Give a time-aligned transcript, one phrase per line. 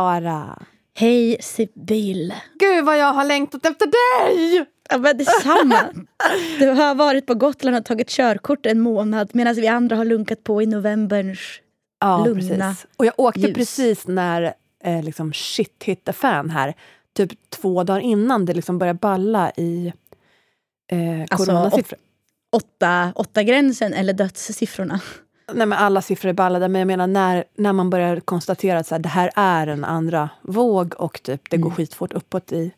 [0.00, 0.62] Hej Sara!
[0.94, 2.34] Hej Sibyl.
[2.58, 4.64] Gud vad jag har längtat efter dig!
[4.90, 5.84] Ja, men detsamma.
[6.58, 10.44] Du har varit på Gotland och tagit körkort en månad medan vi andra har lunkat
[10.44, 11.38] på i novemberns
[12.00, 12.86] Ja, lugna precis.
[12.96, 13.54] Och jag åkte ljus.
[13.54, 14.54] precis när
[14.84, 16.74] eh, liksom shit hit the fan här.
[17.16, 19.92] Typ två dagar innan det liksom började balla i
[20.92, 21.98] eh, Alltså, coronasiffror.
[22.52, 25.00] åtta, åtta gränsen eller dödssiffrorna.
[25.54, 28.86] Nej, men alla siffror är ballade, men jag menar när, när man börjar konstatera att
[28.86, 31.76] så här, det här är en andra våg och typ, det går Mm.
[31.76, 32.72] skitfort uppåt i,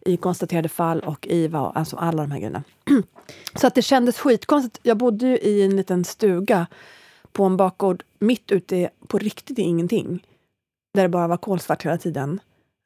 [0.00, 2.62] i konstaterade fall och IVA, och alltså alla de här grejerna.
[3.54, 4.78] Så att det kändes skitkonstigt.
[4.82, 6.66] Jag bodde ju i en liten stuga
[7.32, 10.26] på en bakgård mitt ute på riktigt i ingenting.
[10.94, 12.40] Där det bara var kolsvart hela tiden.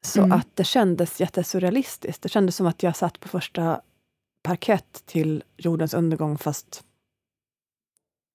[0.05, 0.31] Så Mm.
[0.31, 2.21] att det kändes jättesurrealistiskt.
[2.21, 3.81] Det kändes som att jag satt på första
[4.43, 6.83] parkett till jordens undergång fast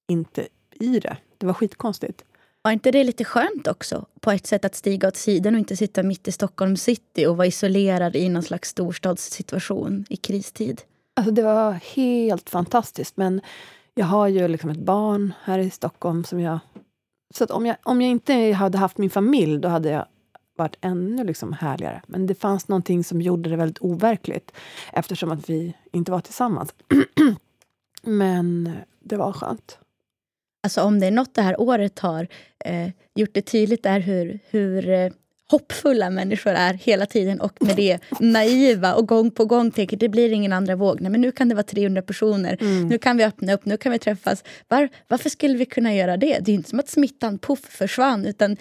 [0.08, 0.48] inte
[0.82, 1.16] i det.
[1.38, 2.24] Det var skitkonstigt.
[2.62, 4.06] Var inte det lite skönt också?
[4.20, 7.36] På ett sätt att stiga åt sidan och inte sitta mitt i Stockholm city och
[7.36, 10.82] vara isolerad i någon slags storstadssituation i kristid.
[11.16, 13.16] Alltså det var helt fantastiskt.
[13.16, 13.40] Men
[13.94, 16.58] jag har ju liksom ett barn här i Stockholm som jag...
[17.34, 20.06] Så att om jag, om jag inte hade haft min familj, då hade jag
[20.56, 22.02] varit ännu liksom härligare.
[22.06, 24.52] Men det fanns någonting som gjorde det väldigt overkligt
[24.92, 26.74] eftersom att vi inte var tillsammans.
[28.02, 29.78] Men det var skönt.
[30.62, 32.28] Alltså om det är något det här året har
[32.64, 35.10] eh, gjort det tydligt är hur, hur eh,
[35.50, 40.08] hoppfulla människor är hela tiden och med det naiva och gång på gång tänker det
[40.08, 41.00] blir ingen andra våg.
[41.00, 42.56] Nej, men nu kan det vara 300 personer.
[42.88, 44.44] Nu kan vi öppna upp, nu kan vi träffas.
[44.68, 46.38] Var, varför skulle vi kunna göra det?
[46.40, 48.56] Det är inte som att smittan puff försvann utan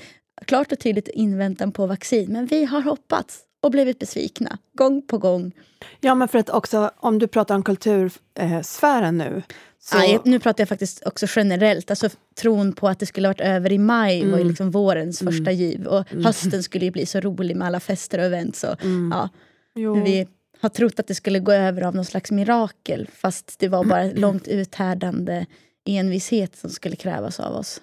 [0.45, 2.31] klart och tydligt inväntan på vaccin.
[2.31, 5.51] Men vi har hoppats och blivit besvikna gång på gång.
[5.99, 9.43] Ja, men för att också om du pratar om kultursfären nu.
[9.79, 11.89] Så, Nej, nu pratar jag faktiskt också generellt.
[11.89, 15.19] Alltså, tron på att det skulle ha varit över i maj var ju liksom vårens
[15.19, 15.87] första giv.
[15.87, 18.63] Och hösten skulle ju bli så rolig med alla fester och events.
[18.63, 18.75] Och,
[19.11, 19.29] ja,
[19.75, 20.03] jo.
[20.03, 20.27] Vi
[20.59, 24.03] har trott att det skulle gå över av någon slags mirakel fast det var bara
[24.15, 25.45] långt uthärdande
[25.85, 27.81] envishet som skulle krävas av oss.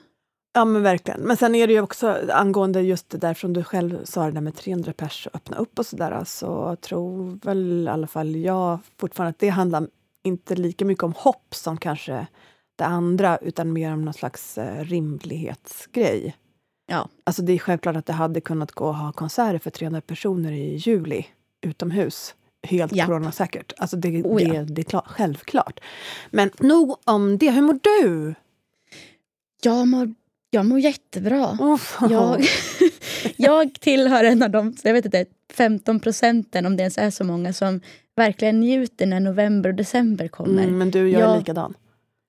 [0.53, 1.21] Ja men verkligen.
[1.21, 4.31] Men sen är det ju också angående just det där som du själv sa, det
[4.33, 6.25] där med 300 pers och öppna upp och sådär.
[6.25, 9.89] Så tror väl i alla fall jag fortfarande att det handlar
[10.25, 12.27] inte lika mycket om hopp som kanske
[12.77, 16.37] det andra, utan mer om någon slags eh, rimlighetsgrej.
[16.87, 17.09] Ja.
[17.25, 20.53] Alltså det är självklart att det hade kunnat gå att ha konserter för 300 personer
[20.53, 21.27] i juli
[21.61, 22.35] utomhus.
[22.63, 23.07] Helt Ja.
[23.07, 23.73] coronasäkert.
[23.79, 24.53] Alltså det, Oh ja.
[24.53, 25.81] det, det är klart, självklart.
[26.31, 27.51] Men nog om det.
[27.51, 28.35] Hur mår du?
[29.63, 30.15] Jag mår,
[30.51, 31.59] jag mår jättebra.
[31.61, 31.99] Uff.
[32.11, 32.45] Jag,
[33.37, 37.25] jag tillhör en av de jag vet inte, 15 procenten, om det ens är så
[37.25, 37.81] många, som
[38.17, 40.63] verkligen njuter när november och december kommer.
[40.63, 41.39] Mm, men du, jag är Ja.
[41.39, 41.75] likadan.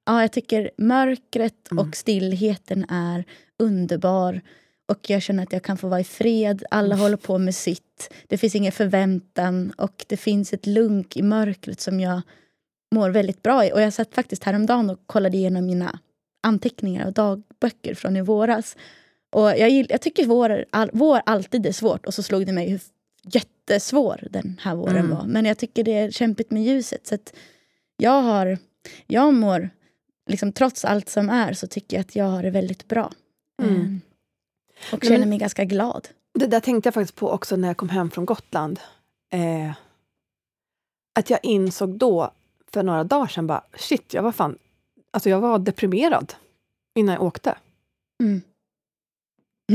[0.05, 1.87] Ja, jag tycker mörkret Mm.
[1.87, 3.23] och stillheten är
[3.59, 4.41] underbar.
[4.91, 6.63] Och jag känner att jag kan få vara i fred.
[6.71, 6.99] Alla Mm.
[6.99, 8.13] håller på med sitt.
[8.27, 12.21] Det finns ingen förväntan och det finns ett lunk i mörkret som jag
[12.95, 13.71] mår väldigt bra i.
[13.73, 15.99] Och jag satt faktiskt häromdagen och kollade igenom mina
[16.41, 18.77] anteckningar och dagböcker från i våras.
[19.31, 22.69] Och jag, jag tycker vår, all, vår alltid är svårt och så slog det mig
[22.69, 22.81] hur
[23.23, 25.09] jättesvår den här våren Mm.
[25.17, 25.25] var.
[25.25, 27.07] Men jag tycker det är kämpigt med ljuset.
[27.07, 27.33] Så att
[27.97, 28.57] jag har,
[29.07, 29.69] jag mår,
[30.29, 33.11] liksom, trots allt som är så tycker jag att jag har det väldigt bra.
[33.61, 33.75] Mm.
[33.75, 34.01] Ehm,
[34.93, 36.07] och känner mig ganska glad.
[36.33, 38.79] Det där tänkte jag faktiskt på också när jag kom hem från Gotland.
[39.33, 39.71] Eh,
[41.19, 42.31] att jag insåg då,
[42.73, 44.57] för några dagar sedan, bara shit, jag var fan...
[45.11, 46.33] Alltså jag var deprimerad
[46.95, 47.55] innan jag åkte.
[48.23, 48.41] Mm.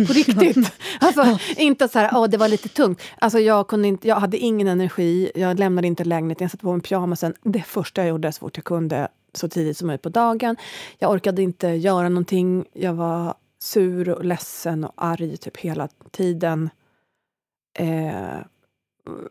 [0.07, 0.73] På riktigt!
[1.01, 3.03] Alltså, inte så här, åh, det var lite tungt.
[3.19, 6.73] Alltså, jag, kunde inte, jag hade ingen energi, jag lämnade inte lägenheten, jag satte på
[6.73, 7.35] mig pyjamasen.
[7.43, 10.57] Det första jag gjorde så fort jag kunde, så tidigt som möjligt på dagen.
[10.99, 12.65] Jag orkade inte göra någonting.
[12.73, 16.71] Jag var sur och ledsen och arg typ hela tiden.
[17.79, 18.39] Eh,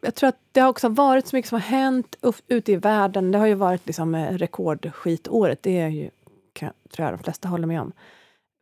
[0.01, 2.15] jag tror att det har också varit så mycket som har hänt
[2.47, 3.31] ute i världen.
[3.31, 5.63] Det har ju varit liksom eh, rekordskitåret.
[5.63, 6.09] Det är ju,
[6.53, 7.91] kan, tror jag de flesta håller med om.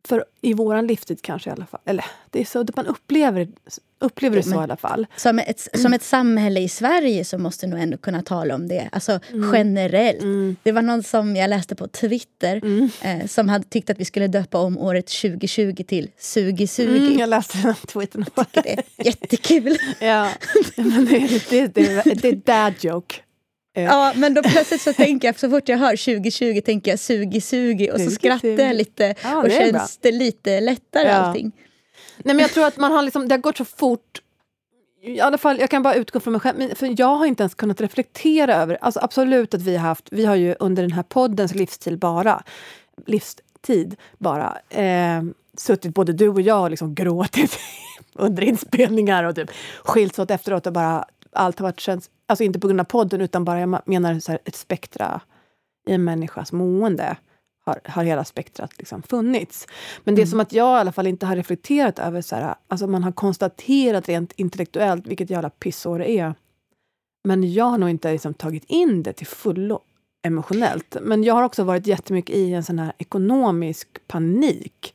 [0.08, 1.80] För i våran livstid kanske i alla fall.
[1.84, 3.48] Eller det är så man upplever,
[4.00, 5.06] upplever det så men- i alla fall.
[5.16, 8.88] Som ett, som ett samhälle i Sverige så måste nog ändå kunna tala om det.
[8.92, 9.20] Alltså
[9.52, 10.22] generellt.
[10.22, 10.56] Mm.
[10.62, 12.90] Det var någon som jag läste på Twitter Mm.
[13.02, 17.06] eh, som hade tyckt att vi skulle döpa om året 2020 till Sugisugi.
[17.06, 18.24] Mm, jag läste den tweeten.
[18.52, 19.76] Det är jättekul.
[20.00, 20.28] ja,
[20.76, 23.14] men det, det, det, det är dad joke.
[23.74, 26.98] Eh, Ja, men då plötsligt så tänker jag, så fort jag hör 2020 tänker jag
[27.00, 31.14] sugi sugi och så skrattar jag lite Ja, och det känns det lite lättare Ja.
[31.14, 31.52] allting.
[32.18, 34.22] Nej, men jag tror att man har liksom, det har gått så fort.
[35.04, 36.74] I alla fall, jag kan bara utgå från mig själv.
[36.74, 38.78] För jag har inte ens kunnat reflektera över...
[38.80, 40.08] Alltså absolut att vi har haft...
[40.10, 42.42] Vi har ju under den här poddens livstid bara...
[43.06, 44.58] Livstid bara...
[44.70, 45.22] Eh,
[45.56, 47.58] suttit både du och jag och liksom gråtit
[48.14, 49.50] under inspelningar och typ
[49.84, 51.04] skilts åt efteråt och bara...
[51.32, 54.32] Allt har varit känns, Alltså inte på grund av podden utan bara, jag menar så
[54.32, 55.20] här, ett spektra
[55.86, 57.16] i en människas mående
[57.64, 59.66] har, har hela spektrat liksom funnits.
[60.04, 62.22] Men det är som att jag i alla fall inte har reflekterat över...
[62.22, 66.34] Så här, alltså man har konstaterat rent intellektuellt vilket jävla pissår det är.
[67.24, 69.80] Men jag har nog inte liksom tagit in det till fullo
[70.26, 70.96] emotionellt.
[71.02, 74.94] Men jag har också varit jättemycket i en sån här ekonomisk panik.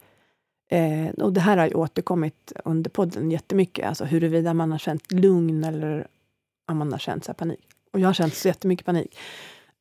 [0.72, 3.88] Eh, och det här har ju återkommit under podden jättemycket.
[3.88, 6.08] Alltså huruvida man har känt lugn eller
[6.68, 7.68] om man har känt så panik.
[7.94, 9.18] Och jag har känt så jättemycket panik.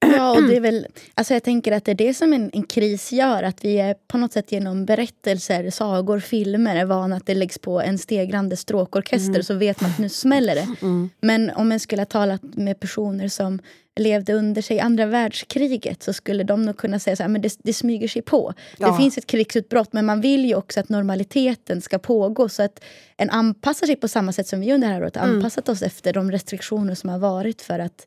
[0.01, 2.63] Ja, och det är väl, alltså jag tänker att det är det som en, en
[2.63, 3.43] kris gör.
[3.43, 7.59] Att vi är på något sätt genom berättelser, sagor, filmer är vana att det läggs
[7.59, 10.69] på en stegrande stråkorkester så vet man att nu smäller det.
[10.83, 11.11] Mm.
[11.21, 13.59] Men om man skulle ha talat med personer som
[13.97, 17.57] levde under sig andra världskriget så skulle de nog kunna säga så här, men det,
[17.63, 18.55] det smyger sig på.
[18.79, 18.91] Ja.
[18.91, 22.85] Det finns ett krigsutbrott men man vill ju också att normaliteten ska pågå så att
[23.17, 25.31] en anpassar sig på samma sätt som vi under det här året Mm.
[25.37, 28.07] anpassat oss efter de restriktioner som har varit för att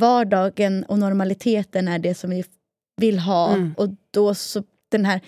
[0.00, 2.44] vardagen och normaliteten är det som vi
[3.00, 3.52] vill ha.
[3.54, 3.74] Mm.
[3.76, 5.20] Och då så den här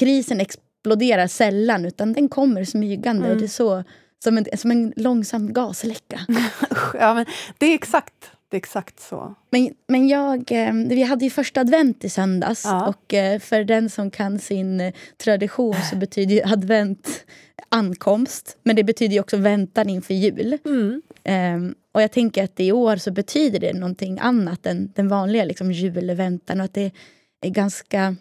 [0.00, 3.32] krisen exploderar sällan utan den kommer smygande Mm.
[3.32, 3.84] och det är så
[4.24, 6.20] som en, som en långsam gasläcka.
[6.94, 7.26] Ja, men
[7.58, 9.34] det är exakt, det är exakt så.
[9.50, 12.88] Men, men jag, eh, vi hade ju första advent i söndags Ja.
[12.88, 17.24] och eh, för den som kan sin eh, tradition så betyder ju advent
[17.68, 18.58] ankomst.
[18.62, 20.58] Men det betyder också väntan inför jul.
[20.64, 21.02] Mm.
[21.24, 25.44] Ehm, och jag tänker att i år så betyder det någonting annat än den vanliga
[25.44, 26.60] liksom, julväntan.
[26.60, 26.92] Och att det
[27.40, 28.16] är ganska...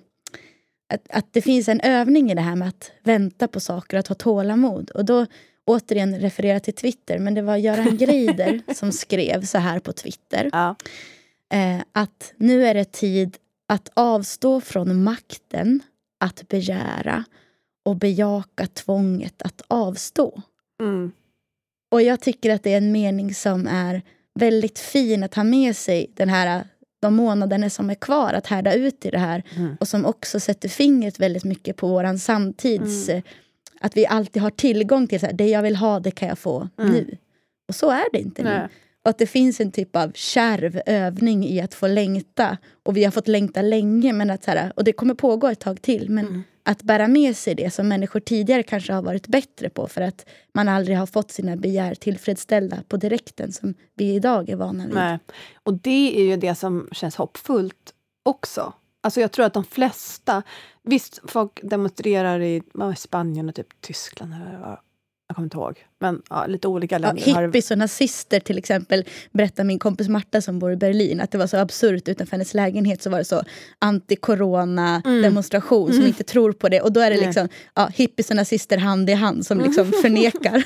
[0.94, 4.00] Att, att det finns en övning i det här med att vänta på saker och
[4.00, 4.90] att ha tålamod.
[4.90, 5.26] Och då
[5.70, 10.50] återigen referera till Twitter, men det var Göran Greider som skrev så här på Twitter.
[10.52, 10.76] Ja.
[11.54, 13.38] Eh, att nu är det tid
[13.68, 15.82] att avstå från makten
[16.20, 17.24] att begära
[17.86, 20.42] och bejaka tvånget att avstå.
[20.82, 21.12] Mm.
[21.92, 24.02] Och jag tycker att det är en mening som är
[24.40, 26.64] väldigt fin att ha med sig den här,
[27.02, 29.44] de månaderna som är kvar att härda ut i det här.
[29.56, 29.78] Mm.
[29.80, 33.10] Och som också sätter fingret väldigt mycket på våran samtids...
[33.10, 33.22] eh,
[33.80, 36.40] Att vi alltid har tillgång till så här, det jag vill ha, det kan jag
[36.40, 36.92] få Mm.
[36.92, 37.18] nu.
[37.68, 38.50] Och så är det inte nu.
[38.50, 38.68] Nej.
[39.04, 42.58] Och att det finns en typ av kärv övning i att få längta.
[42.86, 45.60] Och vi har fått längta länge, men att så här, och det kommer pågå ett
[45.60, 46.10] tag till.
[46.10, 46.44] Men Mm.
[46.64, 50.26] att bära med sig det som människor tidigare kanske har varit bättre på för att
[50.54, 54.96] man aldrig har fått sina begär tillfredsställda på direkten som vi idag är vana vid.
[54.96, 55.20] Nej.
[55.64, 57.94] Och det är ju det som känns hoppfullt
[58.26, 58.74] också.
[59.02, 60.44] Alltså jag tror att de flesta...
[60.84, 64.34] Visst, folk demonstrerar i vad, Spanien och typ Tyskland.
[64.34, 64.78] Eller
[65.28, 65.86] jag kommer inte ihåg.
[66.00, 67.24] Men ja, lite olika Ja, länder.
[67.26, 71.32] det- hippies och nazister till exempel berättar min kompis Marta som bor i Berlin att
[71.32, 73.42] det var så absurt utanför hennes lägenhet så var det så
[73.86, 77.26] anti-corona demonstration som inte tror på det och då är det Nej.
[77.26, 80.64] liksom ja, hippies och nazister hand i hand som liksom förnekar.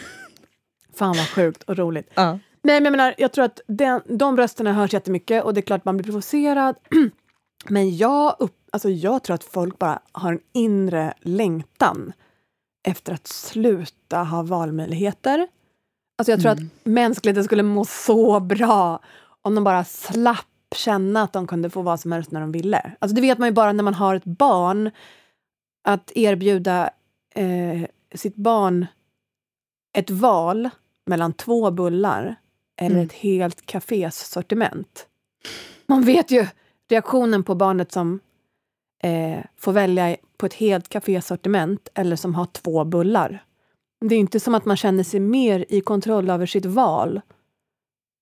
[0.96, 2.10] Fan vad sjukt och roligt.
[2.14, 2.32] Ja.
[2.62, 5.62] Nej, men jag menar, jag tror att den, de rösterna hörs jättemycket och det är
[5.62, 6.76] klart man blir provocerad.
[7.68, 12.14] Men jag, upp, alltså jag tror att folk bara har en inre längtan
[12.88, 15.48] efter att sluta ha valmöjligheter.
[16.18, 19.00] Alltså jag tror att mänskligheten skulle må så bra
[19.42, 22.92] om de bara slapp känna att de kunde få vad som helst när de ville.
[23.00, 24.92] Alltså det vet man ju bara när man har ett barn.
[25.88, 26.90] Att erbjuda
[27.36, 27.84] eh,
[28.16, 28.86] sitt barn
[29.98, 30.70] ett val
[31.06, 32.36] mellan två bullar
[32.82, 33.06] eller Mm.
[33.06, 35.08] ett helt kafés sortiment.
[35.86, 36.48] Man vet ju
[36.94, 38.20] reaktionen på barnet som
[39.04, 43.44] eh, får välja på ett helt kafés sortiment eller som har två bullar.
[44.02, 47.22] Det är inte som att man känner sig mer i kontroll över sitt val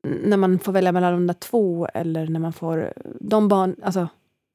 [0.07, 2.93] när man får välja mellan de där två eller när man får...
[3.19, 3.75] De barn...
[3.83, 4.07] Alltså,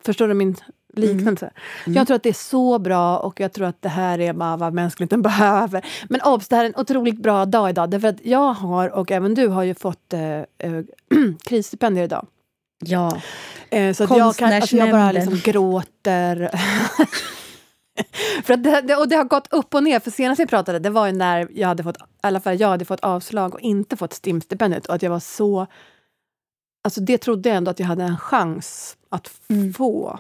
[0.04, 0.56] förstår du min
[0.92, 1.50] liknelse?
[1.86, 1.96] Mm.
[1.96, 4.56] Jag tror att det är så bra och jag tror att det här är bara
[4.56, 5.86] vad mänskligheten behöver.
[6.08, 7.90] Men obs, det här är en otroligt bra dag idag.
[7.90, 10.82] Därför att jag har, och även du har ju fått eh, eh,
[11.44, 12.26] krisstipendier idag.
[12.78, 13.20] Ja.
[13.70, 16.50] Eh, så att jag, kan, alltså jag bara liksom gråter.
[18.42, 20.00] För att det, det, och det har gått upp och ner.
[20.00, 22.68] För senast vi pratade, det var ju när jag hade fått, i alla fall jag
[22.68, 24.86] hade fått avslag och inte fått STIM-stipendiet.
[24.86, 25.66] Och att jag var så...
[26.84, 29.72] Alltså det trodde jag ändå att jag hade en chans att Mm.
[29.74, 30.18] få.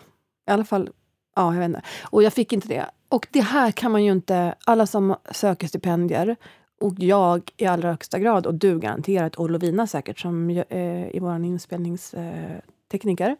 [0.48, 0.90] I alla fall,
[1.36, 1.82] ja jag vet inte.
[2.02, 2.86] Och jag fick inte det.
[3.08, 6.36] Och det här kan man ju inte, alla som söker stipendier
[6.80, 11.20] Och jag i allra högsta grad, och du garanterat, och Lovina säkert som eh, är
[11.20, 13.36] vår inspelningstekniker.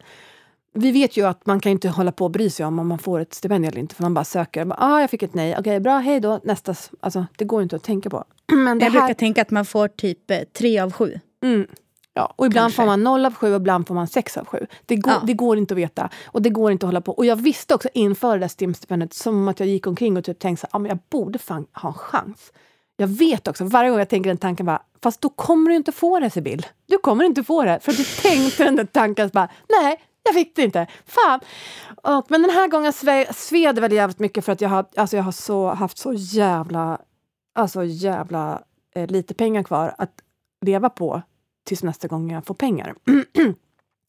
[0.73, 2.99] Vi vet ju att man kan inte hålla på och bry sig om om man
[2.99, 3.95] får ett stipendium eller inte.
[3.95, 4.65] För man bara söker.
[4.65, 5.57] Bara, ah, jag fick ett nej.
[5.59, 5.99] Okej, bra.
[5.99, 6.41] Hej då.
[6.45, 6.75] Nästa.
[7.01, 8.25] Alltså, det går inte att tänka på.
[8.53, 11.21] Men det Jag här, brukar tänka att man får typ eh, tre av sju.
[11.43, 11.67] Mm.
[12.15, 12.77] Ja, och ibland Kanske.
[12.83, 14.67] får man noll av sju och ibland får man sex av sju.
[14.87, 15.23] Det går, Ja.
[15.27, 16.11] det går inte att veta.
[16.27, 17.13] Och det går inte att hålla på.
[17.13, 20.39] Och jag visste också inför det där STIM-stipendiet som att jag gick omkring och typ
[20.39, 22.53] tänkte här, ah, men jag borde fan ha en chans.
[22.97, 25.93] Jag vet också, varje gång jag tänker den tanken bara, fast då kommer du inte
[25.93, 26.67] få det Sibyl.
[26.87, 27.81] Du kommer inte få det.
[27.81, 30.87] För du tänkte den där tanken, så bara, nej, jag fick det inte.
[31.07, 31.41] Fan!
[32.03, 34.87] Och, men den här gången sve, sved det väl jävligt mycket för att jag har,
[34.97, 37.01] alltså jag har så, haft så jävla,
[37.55, 38.63] alltså jävla
[38.95, 40.23] eh, lite pengar kvar att
[40.61, 41.23] leva på
[41.65, 42.95] tills nästa gång jag får pengar.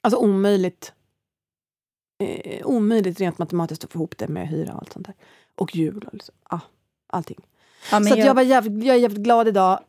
[0.04, 0.94] alltså omöjligt.
[2.24, 5.16] Eh, omöjligt rent matematiskt att få ihop det med hyra och allt sånt där.
[5.56, 6.60] Och jul och liksom, ah,
[7.08, 7.46] allting.
[7.92, 9.80] Ja, så jag- jag, var jävligt, jag är jävligt glad idag.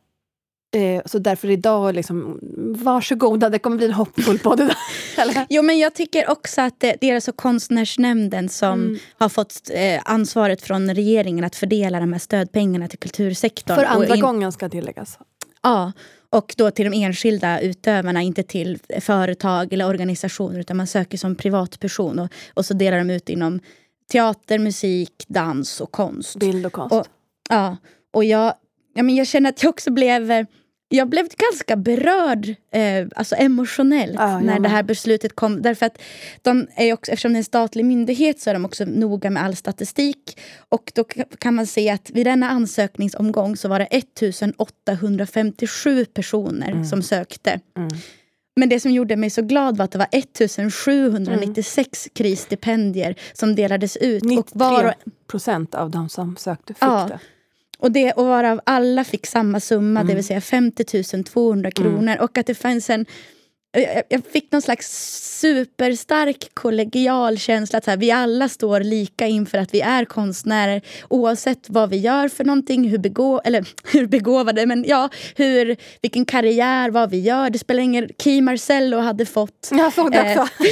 [0.77, 2.39] Eh, så därför idag, liksom,
[2.77, 4.77] varsågoda, det kommer bli en hoppfull podd idag.
[5.17, 5.47] Eller?
[5.49, 8.99] Jo, men jag tycker också att det, det är alltså konstnärsnämnden som Mm.
[9.19, 13.77] har fått eh, ansvaret från regeringen att fördela de här stödpengarna till kultursektorn.
[13.77, 15.19] För andra in- gången ska tilläggas.
[15.63, 15.93] Ja,
[16.31, 21.35] och då till de enskilda utövarna, inte till företag eller organisationer utan man söker som
[21.37, 23.61] privatperson och, och så delar de ut inom
[24.13, 26.37] teater, musik, dans och konst.
[26.37, 26.93] Bild och konst.
[26.95, 27.07] Och,
[27.49, 27.77] ja,
[28.13, 28.55] och jag,
[28.95, 30.47] ja, men jag känner att jag också blev eh,
[30.91, 35.63] jag blev ganska berörd, eh, alltså emotionellt, jag när det här beslutet kom.
[35.63, 35.99] Därför att
[36.43, 39.43] de är också, eftersom det är en statlig myndighet så är de också noga med
[39.45, 40.41] all statistik.
[40.69, 46.85] Och då ka- kan man se att vid denna ansökningsomgång så var det 1857 personer
[46.85, 47.61] som sökte.
[47.77, 47.89] Mm.
[48.57, 53.97] Men det som gjorde mig så glad var att det var 1796 krisstipendier som delades
[53.97, 54.23] ut.
[54.23, 54.93] Och, 93 var och,
[55.31, 57.07] procent av de som sökte fick Ja.
[57.09, 57.19] det.
[57.79, 62.17] Och, det, och varav alla fick samma summa, det vill säga 50 200 kronor.
[62.21, 63.07] Och att det fanns en...
[63.81, 64.89] Jag, jag fick någon slags
[65.41, 70.83] superstark kollegial känsla att så här, vi alla står lika inför att vi är konstnärer
[71.11, 76.25] oavsett vad vi gör för någonting, hur, begå, eller, hur begåvade, men ja, hur, vilken
[76.25, 77.51] karriär, vad vi gör.
[77.51, 80.55] Det spelar ingen Key Marcello hade fått Jag såg det Eh, också.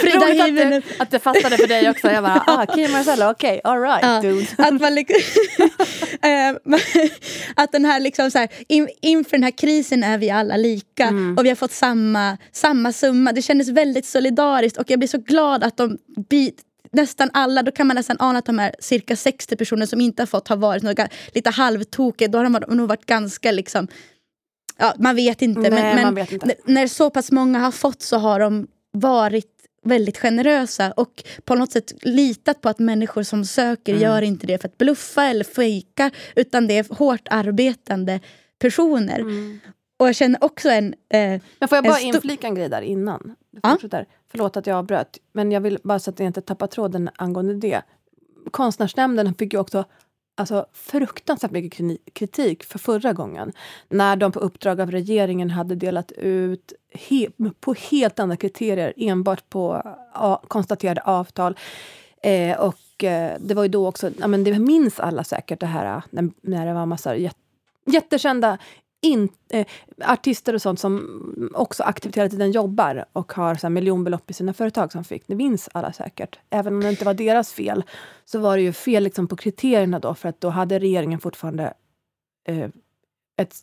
[0.00, 2.10] Frida Roligt att det, att det fastnade för dig också.
[2.10, 4.46] Jag bara, ah, Kim Marcello, okej, all right Ja, dude.
[4.58, 5.16] att, man liksom,
[6.22, 6.78] Eh,
[7.56, 10.84] att den här liksom så här, in, inför den här krisen är vi alla lika
[10.98, 11.38] Mm.
[11.38, 11.97] och vi har fått samma,
[12.52, 13.32] samma summa.
[13.32, 16.52] Det kändes väldigt solidariskt och jag blir så glad att de bi,
[16.92, 20.22] nästan alla, då kan man nästan ana att de här cirka 60 personer som inte
[20.22, 22.28] har fått har varit några, lite halvtokiga.
[22.28, 23.88] Då har de nog varit ganska liksom
[24.80, 25.60] Ja, man vet inte.
[25.60, 26.54] Nej, men men vet inte.
[26.64, 31.72] när så pass många har fått så har de varit väldigt generösa och på något
[31.72, 34.02] sätt litat på att människor som söker Mm.
[34.02, 38.20] gör inte det för att bluffa eller fejka utan det är hårt arbetande
[38.58, 39.18] personer.
[39.18, 39.60] Mm.
[39.98, 40.94] Och jag känner också en...
[41.08, 43.34] Eh, Men får jag bara inflika en grej där innan?
[43.62, 43.76] Ja.
[44.30, 47.54] Förlåt att jag avbröt, men jag vill bara så att jag inte tappar tråden angående
[47.54, 47.82] det.
[48.50, 49.84] Konstnärsnämnden fick ju också
[50.36, 53.52] alltså, fruktansvärt mycket kri- kritik för förra gången.
[53.88, 59.48] När de på uppdrag av regeringen hade delat ut he- på helt andra kriterier enbart
[59.50, 59.82] på
[60.48, 61.56] konstaterade avtal.
[62.22, 65.66] Eh, och eh, det var ju då också, ja, men det minns alla säkert det
[65.66, 67.36] här när, när det var massa jät-
[67.86, 68.58] jättekända
[69.00, 69.66] in, eh,
[70.04, 74.34] artister och sånt som också aktivt hela tiden jobbar och har så här, miljonbelopp i
[74.34, 75.26] sina företag som fick.
[75.26, 76.38] Det minns alla säkert.
[76.50, 77.84] Även om det inte var deras fel
[78.24, 81.74] så var det ju fel liksom, på kriterierna då för att då hade regeringen fortfarande
[82.48, 82.68] eh,
[83.36, 83.54] ett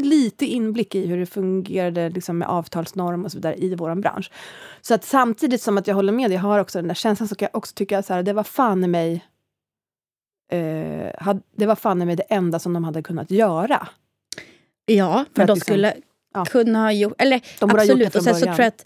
[0.00, 4.30] lite inblick i hur det fungerade liksom, med avtalsnorm och så vidare i vår bransch.
[4.80, 7.34] Så att samtidigt som att jag håller med, jag har också den där känslan, så
[7.34, 9.24] kan jag också tycka att det var fan i mig
[10.48, 13.88] eh, hade, det var fan mig det enda som de hade kunnat göra.
[14.86, 15.94] ja, För men de liksom- skulle
[16.34, 16.44] ja.
[16.44, 17.14] kunna ha gjort...
[17.18, 18.12] Eller De gjort absolut.
[18.12, 18.84] från och sen så tror jag att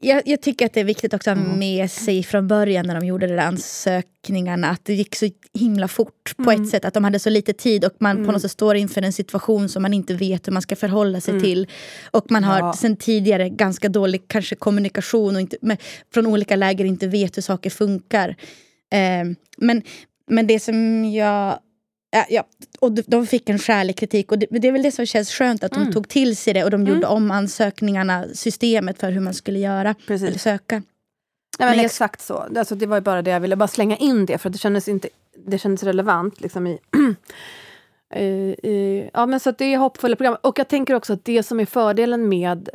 [0.00, 1.58] jag, jag tycker att det är viktigt också att ha Mm.
[1.58, 5.88] med sig från början när de gjorde de där ansökningarna att det gick så himla
[5.88, 6.62] fort på Mm.
[6.62, 6.84] ett sätt.
[6.84, 8.26] Att de hade så lite tid och man Mm.
[8.26, 11.20] på något sätt står inför en situation som man inte vet hur man ska förhålla
[11.20, 11.42] sig Mm.
[11.44, 11.66] till.
[12.10, 12.72] Och man har Ja.
[12.72, 15.82] sen tidigare ganska dålig kanske kommunikation och inte, med,
[16.14, 18.28] från olika läger inte vet hur saker funkar.
[18.92, 19.24] Eh,
[19.56, 19.82] men,
[20.30, 21.58] men det som jag
[22.16, 22.44] Ja, ja,
[22.80, 25.64] och de- fick en skälig kritik och det, det är väl det som känns skönt
[25.64, 25.92] att de Mm.
[25.92, 26.94] tog till sig det och de Mm.
[26.94, 30.28] gjorde om ansökningarna, systemet för hur man skulle göra Precis.
[30.28, 30.74] eller söka.
[30.74, 30.82] Nej,
[31.68, 32.46] men Men exakt så.
[32.56, 34.88] Alltså, det var ju bara det jag ville bara slänga in det för det kändes,
[34.88, 35.08] inte,
[35.46, 36.78] det kändes relevant liksom i,
[38.16, 38.24] i,
[38.62, 40.36] i ja, men så det är hoppfulla program.
[40.40, 42.68] Och jag tänker också att det som är fördelen med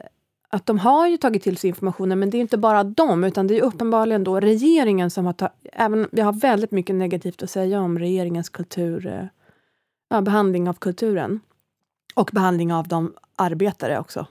[0.50, 3.48] att de har ju tagit till sig informationen, men det är inte bara de, utan
[3.48, 5.53] det är uppenbarligen då regeringen som har tagit...
[5.74, 9.08] Även, vi har väldigt mycket negativt att säga om regeringens kultur...
[9.08, 9.25] Eh,
[10.10, 11.39] ja, behandling av kulturen.
[12.15, 14.27] Och behandling av de arbetare också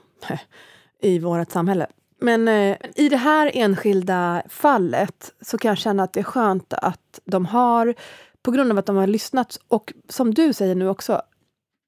[1.01, 1.87] i vårt samhälle.
[2.21, 6.73] Men eh, i det här enskilda fallet så kan jag känna att det är skönt
[6.73, 7.95] att de har,
[8.41, 11.21] på grund av att de har lyssnat och som du säger nu också,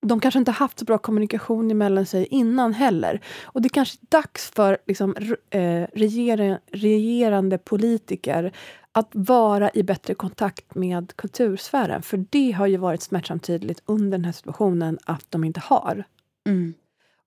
[0.02, 3.22] de kanske inte haft så bra kommunikation emellan sig innan heller.
[3.44, 5.16] Och det är kanske är dags för liksom,
[5.50, 8.52] eh, reger regerande politiker
[8.92, 12.02] att vara i bättre kontakt med kultursfären.
[12.02, 16.04] För det har ju varit smärtsamt tydligt under den här situationen att de inte har.
[16.48, 16.74] Mm.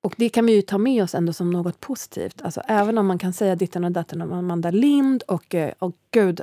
[0.01, 2.43] Och det kan vi ju ta med oss ändå som något positivt.
[2.43, 5.97] Alltså, även om man kan säga ditten och datten om Amanda Lind och, eh, och
[6.11, 6.41] gud,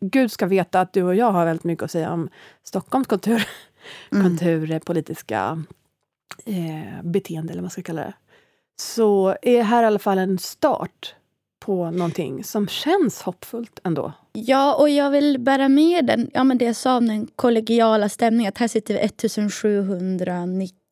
[0.00, 2.28] Gud ska veta att du och jag har väldigt mycket att säga om
[2.62, 3.46] Stockholms kultur,
[4.12, 4.24] mm.
[4.24, 5.64] kulturpolitiska
[6.44, 8.14] eh, beteende, eller vad man ska kalla det.
[8.80, 11.14] Så är här i alla fall en start
[11.60, 14.12] på någonting som känns hoppfullt ändå.
[14.32, 18.08] Ja, och jag vill bära med den, ja, men det jag sa om den kollegiala
[18.08, 18.48] stämningen.
[18.48, 19.00] Att här sitter vi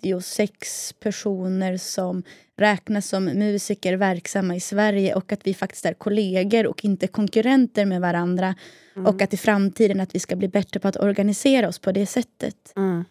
[0.05, 2.23] 1796 personer som
[2.57, 7.87] räknas som musiker verksamma i Sverige och att vi faktiskt är kollegor och inte konkurrenter
[7.87, 8.55] med varandra.
[8.97, 9.07] Mm.
[9.07, 12.07] Och att i framtiden att vi ska bli bättre på att organisera oss på det
[12.07, 12.73] sättet.
[12.77, 13.05] Mm.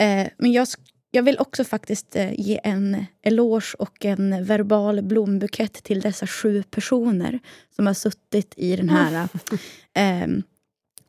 [0.00, 0.66] Eh, men jag
[1.10, 6.62] jag vill också faktiskt eh, ge en eloge och en verbal blombukett till dessa sju
[6.62, 7.38] personer
[7.76, 9.28] som har suttit i den här
[9.94, 10.28] eh,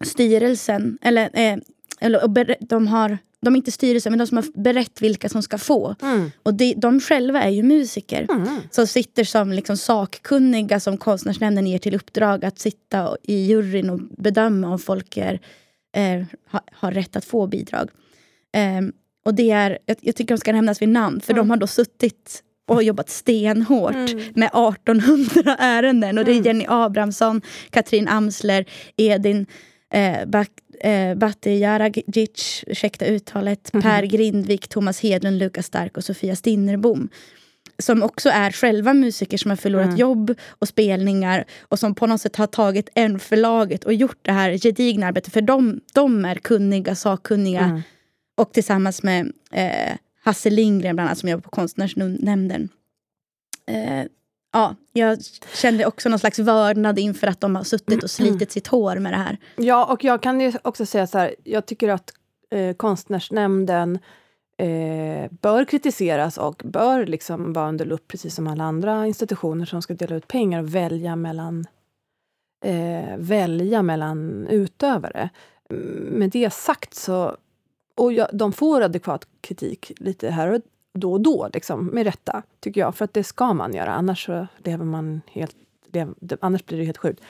[0.06, 0.98] styrelsen.
[1.02, 1.58] Eller, eh,
[2.00, 5.58] eller de har de är inte styrelsen, men de som har berett vilka som ska
[5.58, 5.96] få.
[6.02, 6.32] Mm.
[6.44, 8.28] Och de, de själva är ju musiker.
[8.30, 8.48] Mm.
[8.72, 14.00] Som sitter som liksom sakkunniga som konstnärsnämnden ger till uppdrag att sitta i juryn och
[14.00, 15.40] bedöma om folk är,
[15.94, 17.90] är, har, har rätt att få bidrag.
[18.78, 18.94] Um,
[19.26, 21.42] och det är, jag, jag tycker de ska nämnas vid namn, för mm.
[21.42, 24.34] de har då suttit och jobbat stenhårt mm.
[24.36, 26.18] med 1800 ärenden.
[26.18, 26.46] Och det är mm.
[26.46, 28.66] Jenny Abrahamsson, Katrin Amsler,
[28.98, 29.46] Edin
[29.92, 33.82] eh, Bak eh, Batijaragic, ursäkta uttalet, mm.
[33.82, 37.10] Per Grindvik, Thomas Hedlund, Lukas Stark och Sofia Stinnerbom.
[37.80, 39.98] Som också är själva musiker som har förlorat mm.
[39.98, 44.32] jobb och spelningar och som på något sätt har tagit en förlaget och gjort det
[44.32, 45.34] här gedigna arbetet.
[45.34, 47.82] För de, de är kunniga, sakkunniga mm.
[48.38, 52.70] Och tillsammans med eh, Hasse Lindgren bland annat som jobbar på Konstnärsnämnden.
[53.68, 54.06] Eh,
[54.52, 55.18] ja, jag
[55.54, 59.14] kände också någon slags vördnad inför att de har suttit och slitit sitt hår med
[59.14, 59.38] det här.
[59.56, 62.14] Ja, och jag kan ju också säga så här, jag tycker att
[62.52, 64.00] eh, Konstnärsnämnden
[64.58, 69.82] eh, bör kritiseras och bör liksom vara under lupp precis som alla andra institutioner som
[69.82, 71.66] ska dela ut pengar och välja mellan,
[72.66, 75.30] eh, välja mellan utövare.
[75.70, 77.38] Mm, med det sagt så
[77.96, 80.62] och jag, de får adekvat kritik lite här och
[80.94, 82.96] då och då, liksom, med rätta, tycker jag.
[82.96, 85.56] För att det ska man göra, annars så lever man helt...
[85.92, 87.24] lever, annars blir det helt sjukt.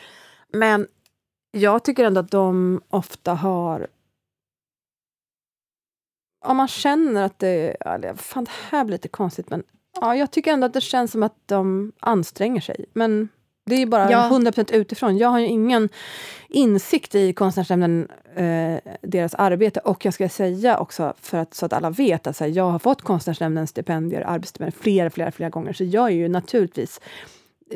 [0.47, 0.88] Men
[1.52, 3.88] jag tycker ändå att de ofta har...
[6.45, 7.78] Om man känner att det...
[8.15, 9.63] Fan, det här blir lite konstigt, men
[10.02, 12.86] ja, jag tycker ändå att det känns som att de anstränger sig.
[12.93, 13.30] Men
[13.65, 14.30] det är bara ja.
[14.32, 15.17] 100% utifrån.
[15.17, 15.89] Jag har ju ingen
[16.50, 19.80] insikt i Konstnärsnämnden, eh, deras arbete.
[19.80, 22.80] Och jag ska säga också, för att, så att alla vet, att alltså, jag har
[22.80, 25.74] fått Konstnärsnämndens stipendier, arbetsstipendier, flera, flera, flera gånger.
[25.74, 27.02] Så jag är ju naturligtvis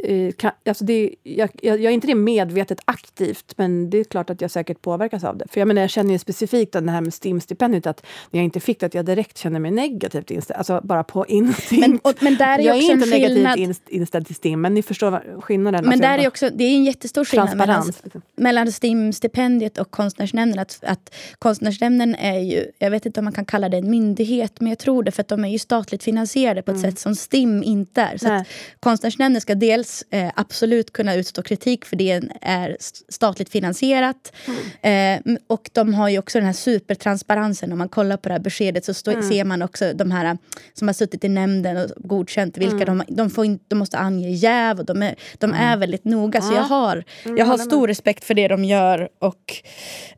[0.04, 4.04] Eh, kan, alltså det, jag, jag, jag, är inte det medvetet aktivt, men det är
[4.04, 5.46] klart att jag säkert påverkas av det.
[5.50, 8.60] För jag menar, jag känner ju specifikt det här med STIM-stipendiet, att när jag inte
[8.60, 10.58] fick det, att jag direkt känner mig negativt inställd.
[10.58, 11.88] Alltså bara på instinkt.
[11.88, 15.42] Men, och, men där är jag är inte negativt inställd till STIM, men ni förstår
[15.42, 15.84] skillnaden.
[15.84, 18.22] Men alltså, där är också, det är en jättestor skillnad mellan, liksom.
[18.36, 20.60] mellan STIM-stipendiet och Konstnärsnämnden.
[20.60, 24.62] Att, att Konstnärsnämnden är ju, jag vet inte om man kan kalla det en myndighet,
[24.62, 26.92] men jag tror det, för att de är ju statligt finansierade på ett mm.
[26.92, 28.18] sätt som STIM inte är.
[28.18, 28.48] Så att
[28.80, 32.78] Konstnärsnämnden ska dels dels eh, absolut kunna utstå kritik för det är
[33.10, 34.34] statligt finansierat.
[34.82, 35.28] Mm.
[35.28, 37.72] Eh, och de har ju också den här supertransparensen.
[37.72, 39.30] Om man kollar på det här beskedet så stå, mm.
[39.30, 40.38] ser man också de här
[40.74, 42.98] som har suttit i nämnden och godkänt vilka mm.
[42.98, 45.80] de, de, får in, de måste ange jäv och de är, de är mm.
[45.80, 46.42] väldigt noga.
[46.42, 49.56] Så jag har, mm, jag har stor respekt för det de gör och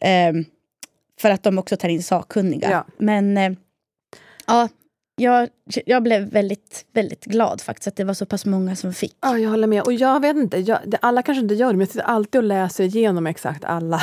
[0.07, 0.33] eh,
[1.19, 2.71] för att de också tar in sakkunniga.
[2.71, 2.85] Ja.
[2.97, 3.51] Men eh,
[4.47, 4.69] ja,
[5.19, 5.49] jag,
[5.85, 9.17] jag blev väldigt, väldigt glad faktiskt att det var så pass många som fick.
[9.21, 9.83] Ja, jag håller med.
[9.83, 12.39] Och jag vet inte, jag, det, alla kanske inte gör det, men jag sitter alltid
[12.39, 14.01] och läser igenom exakt alla.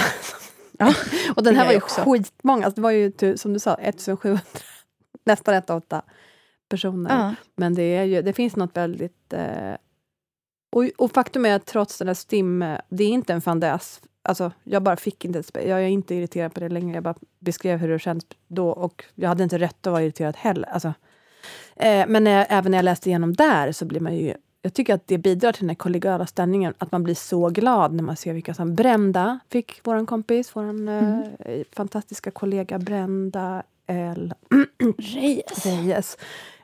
[0.79, 0.95] Ja,
[1.37, 2.01] och den här var ju också.
[2.01, 2.65] skitmånga.
[2.65, 4.41] Alltså, det var ju som du sa, 1700,
[5.25, 6.03] nästan 1,8
[6.69, 7.11] personer.
[7.11, 7.35] Ja.
[7.57, 9.33] Men det, är ju, det finns något väldigt...
[9.33, 9.75] Eh,
[10.73, 14.01] och, och, faktum är att trots den där STIM, det är inte en fadäs.
[14.25, 16.95] Alltså, jag bara fick inte Jag är inte irriterad på det längre.
[16.95, 20.37] Jag bara beskrev hur det känns då och jag hade inte rätt att vara irriterad
[20.37, 20.69] heller.
[20.69, 20.93] Alltså,
[21.77, 24.35] Eh, men när jag, även när jag läste igenom där så blir man ju...
[24.63, 26.75] Jag tycker att det bidrar till den här kollegiala stämningen.
[26.79, 28.75] Att man blir så glad när man ser vilka som...
[28.75, 31.23] Brända fick vår kompis, vår mm.
[31.39, 34.35] eh, fantastiska kollega Brända Mikael
[34.99, 35.67] Reyes.
[35.67, 36.19] Reyes.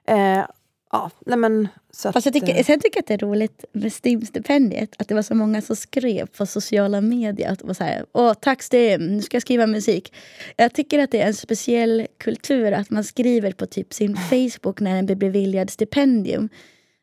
[0.05, 0.45] Eh,
[0.93, 1.69] ja, nej men...
[1.93, 4.95] Så att, Fast jag tycker, eh, sen tycker jag att det är roligt med STIM-stipendiet.
[4.99, 7.53] Att det var så många som skrev på sociala medier.
[7.53, 10.15] Att det var så här, Åh, tack STIM, nu ska jag skriva musik.
[10.57, 14.81] Jag tycker att det är en speciell kultur att man skriver på typ sin Facebook
[14.81, 16.49] när en blir beviljad stipendium.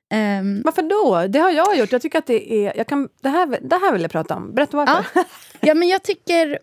[0.09, 1.27] Ehm, Varför då?
[1.27, 1.91] Det har jag gjort.
[1.91, 2.77] Jag tycker att det är...
[2.77, 4.53] Jag kan, det, här, det här vill jag prata om.
[4.53, 5.05] Berätta varför.
[5.59, 6.59] ja, men jag tycker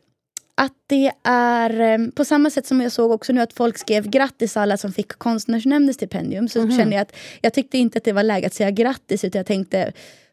[0.55, 4.09] att det är eh, på samma sätt som jag såg också nu att folk skrev
[4.09, 6.49] grattis alla som fick konstnärsnämndens stipendium.
[6.49, 9.39] Så kände jag att jag tyckte inte att det var läge att säga grattis utan
[9.39, 9.93] jag tänkte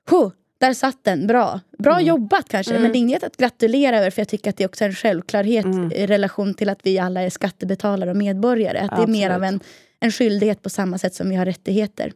[0.10, 1.60] Ho, där satt den, bra.
[1.78, 4.64] Bra jobbat kanske, men det är inget att gratulera över för jag tycker att det
[4.64, 8.80] är också en självklarhet i relation till att vi alla är skattebetalare och medborgare.
[8.80, 9.60] Att det är mer av en,
[10.00, 12.14] en skyldighet på samma sätt som vi har rättigheter.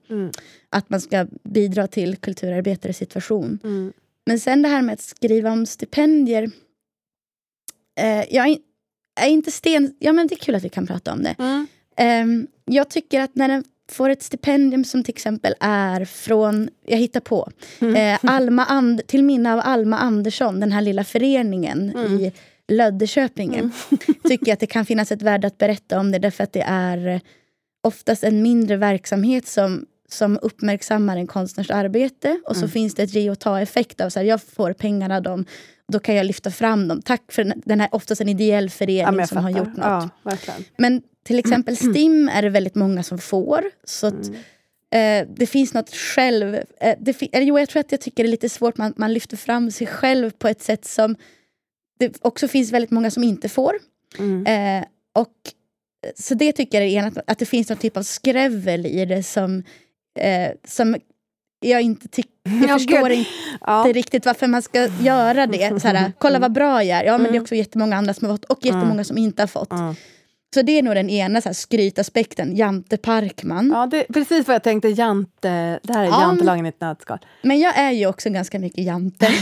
[0.70, 3.60] Att man ska bidra till kulturarbetares situation.
[4.26, 6.52] Men sen det här med att skriva om stipendier.
[7.96, 8.58] Eh, jag
[9.20, 9.94] är, inte sten...
[10.00, 11.36] Ja men det är kul att vi kan prata om det.
[11.40, 11.68] Mm.
[11.98, 16.98] Ehm, jag tycker att när den får ett stipendium som till exempel är från, jag
[16.98, 22.32] hittar på, eh, Alma And, till minne av Alma Andersson, den här lilla föreningen i
[22.68, 23.72] Löddeköpingen.
[24.24, 26.64] Tycker jag att det kan finnas ett värde att berätta om det därför att det
[26.68, 27.20] är eh,
[27.84, 33.14] oftast en mindre verksamhet som, som uppmärksammar en konstnärs arbete och så finns det ett
[33.14, 35.46] ge och ta-effekt av så här, jag får pengarna av dem,
[35.92, 37.02] då kan jag lyfta fram dem.
[37.02, 39.66] Tack för den- här oftast en ideell förening Ja, som har fattar.
[39.66, 39.86] gjort något.
[40.48, 40.54] Ja.
[40.78, 43.64] Men till exempel STIM är det väldigt många som får.
[43.84, 44.28] Så att,
[44.94, 46.56] eh, det finns något själv...
[46.82, 48.78] Eh, det fi- jo, jag tror att jag tycker det är lite svårt.
[48.78, 51.16] Man, man lyfter fram sig själv på ett sätt som
[52.00, 53.74] det också finns väldigt många som inte får.
[54.20, 54.46] Mm.
[54.46, 55.34] Eh, och,
[56.16, 59.06] så det tycker jag är en, att, att det finns någon typ av skrävel i
[59.06, 59.64] det som,
[60.20, 60.96] eh, som
[61.70, 62.32] jag inte tycker...
[62.44, 63.18] Jag Ja, förstår gud.
[63.18, 63.30] inte
[63.62, 63.86] Ja.
[63.94, 65.82] riktigt varför man ska göra det.
[65.82, 67.04] Så här, kolla vad bra jag är.
[67.04, 69.48] Ja, men det är också jättemånga andra som har fått och jättemånga som inte har
[69.48, 69.72] fått.
[69.72, 69.96] Mm.
[70.54, 73.72] Så det är nog den ena så här, skrytaspekten, Jante Parkman.
[73.74, 74.88] Ja, det är precis vad jag tänkte.
[74.90, 77.20] Jante, det här är Ja, jantelagen i ett nötskal.
[77.42, 79.28] Men jag är ju också ganska mycket Jante.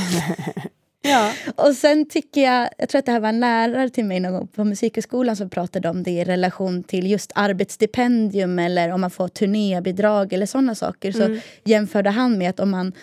[1.06, 1.32] Ja.
[1.56, 4.32] och sen tycker jag, jag tror att det här var en lärare till mig någon
[4.34, 9.10] gång på Musikhögskolan som pratade om det i relation till just arbetsstipendium eller om man
[9.12, 11.12] får turnébidrag eller sådana saker.
[11.12, 12.94] Så jämförde han med att om man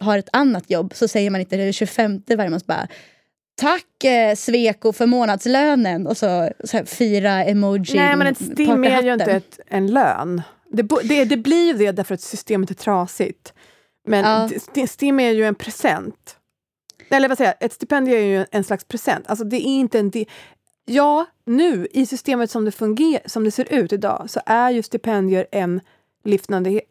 [0.00, 2.88] har ett annat jobb så säger man inte det 25 varje månad bara
[3.60, 8.84] Tack eh, Sweco för månadslönen och så, så här, fyra emoji Nej, men ett STIM
[8.84, 10.42] är ju inte ett, en lön.
[10.72, 13.52] Det, det, det blir ju det därför att systemet är trasigt.
[14.06, 14.50] Men Ja.
[14.56, 16.36] st- STIM är ju en present.
[17.10, 19.26] Eller vad säger jag, ett stipendium är ju en slags present.
[19.28, 20.10] Alltså det är inte en...
[20.10, 20.26] del,
[20.84, 24.82] ja, nu i systemet som det, funger- som det ser ut idag så är ju
[24.82, 25.80] stipendier en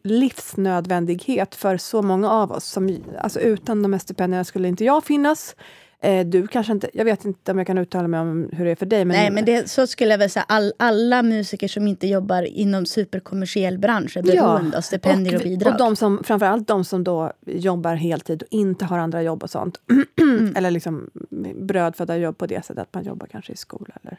[0.02, 2.64] livsnödvändighet för så många av oss.
[2.64, 5.56] Som, alltså utan de här stipendierna skulle inte jag finnas.
[6.02, 6.90] Eh, du kanske inte...
[6.92, 9.04] Jag vet inte om jag kan uttala mig om hur det är för dig.
[9.04, 10.44] Men Nej, men det, så skulle jag väl säga.
[10.48, 15.44] All, alla musiker som inte jobbar inom superkommersiell bransch är beroende av stipendier och, vi-
[15.44, 15.72] bidrag.
[15.72, 19.50] Och de som, framförallt de som då jobbar heltid och inte har andra jobb och
[19.50, 19.80] sånt.
[20.20, 20.56] Mm.
[20.56, 21.10] eller liksom
[21.54, 24.18] brödfödda jobb på det sättet att man jobbar kanske i skola eller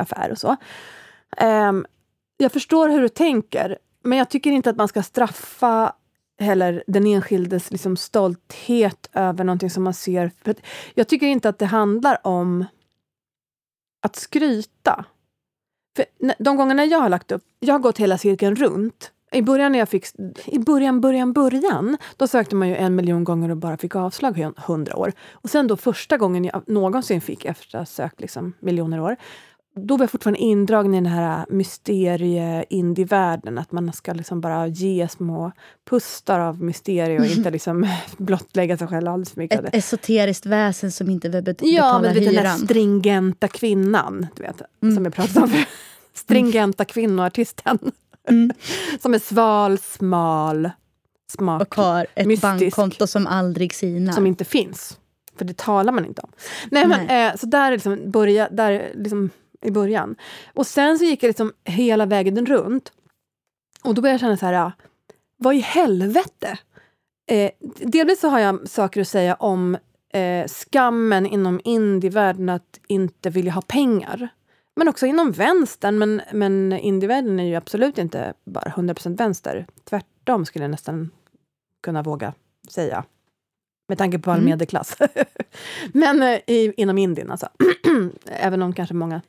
[0.00, 0.56] affär och så.
[1.36, 1.86] Ehm,
[2.36, 5.92] jag förstår hur du tänker, men jag tycker inte att man ska straffa
[6.38, 10.30] heller den enskildes liksom stolthet över någonting som man ser.
[10.44, 10.54] För
[10.94, 12.64] jag tycker inte att det handlar om
[14.02, 15.04] att skryta.
[15.96, 16.04] För
[16.38, 19.12] de gångerna jag har lagt upp, jag har gått hela cirkeln runt.
[19.32, 20.06] I början när jag fick,
[20.46, 24.38] i början, början, början, då sökte man ju en miljon gånger och bara fick avslag
[24.38, 25.12] i hundra år.
[25.32, 29.16] Och sen då första gången jag någonsin fick efter att ha sökt liksom miljoner år,
[29.86, 33.58] då var jag fortfarande indragen i den här mysterie-indie-världen.
[33.58, 35.52] Att man ska liksom bara ge små
[35.90, 37.86] pustar av mysterier och inte liksom
[38.16, 39.64] blottlägga sig själv alldeles för mycket.
[39.64, 42.58] Ett esoteriskt väsen som inte vill bet- Ja, betala men du vet, den här hyran.
[42.58, 44.94] stringenta kvinnan, du vet, Mm.
[44.94, 45.52] som jag pratade om.
[46.14, 47.78] Stringenta kvinnoartisten.
[49.02, 50.70] som är sval, smal,
[51.32, 52.42] smak, Och har ett mystisk.
[52.42, 54.12] bankkonto som aldrig sinar.
[54.12, 54.98] som inte finns.
[55.38, 56.30] För det talar man inte om.
[56.70, 59.30] Nej, men, eh, så där är liksom, börja, där är liksom
[59.64, 60.16] i början.
[60.54, 62.92] Och sen så gick jag liksom hela vägen runt.
[63.82, 64.72] Och då började jag känna så här, ja,
[65.36, 66.58] vad i helvete?
[67.30, 69.76] Eh, delvis så har jag saker att säga om
[70.12, 74.28] eh, skammen inom indievärlden att inte vilja ha pengar.
[74.76, 79.66] Men också inom vänstern, men, men indievärlden är ju absolut inte bara 100% vänster.
[79.84, 81.10] Tvärtom skulle jag nästan
[81.82, 82.34] kunna våga
[82.68, 83.04] säga.
[83.88, 84.50] Med tanke på all Mm.
[84.50, 84.96] medelklass.
[85.92, 87.48] men eh, i, inom Indien alltså.
[88.26, 89.20] Även om kanske många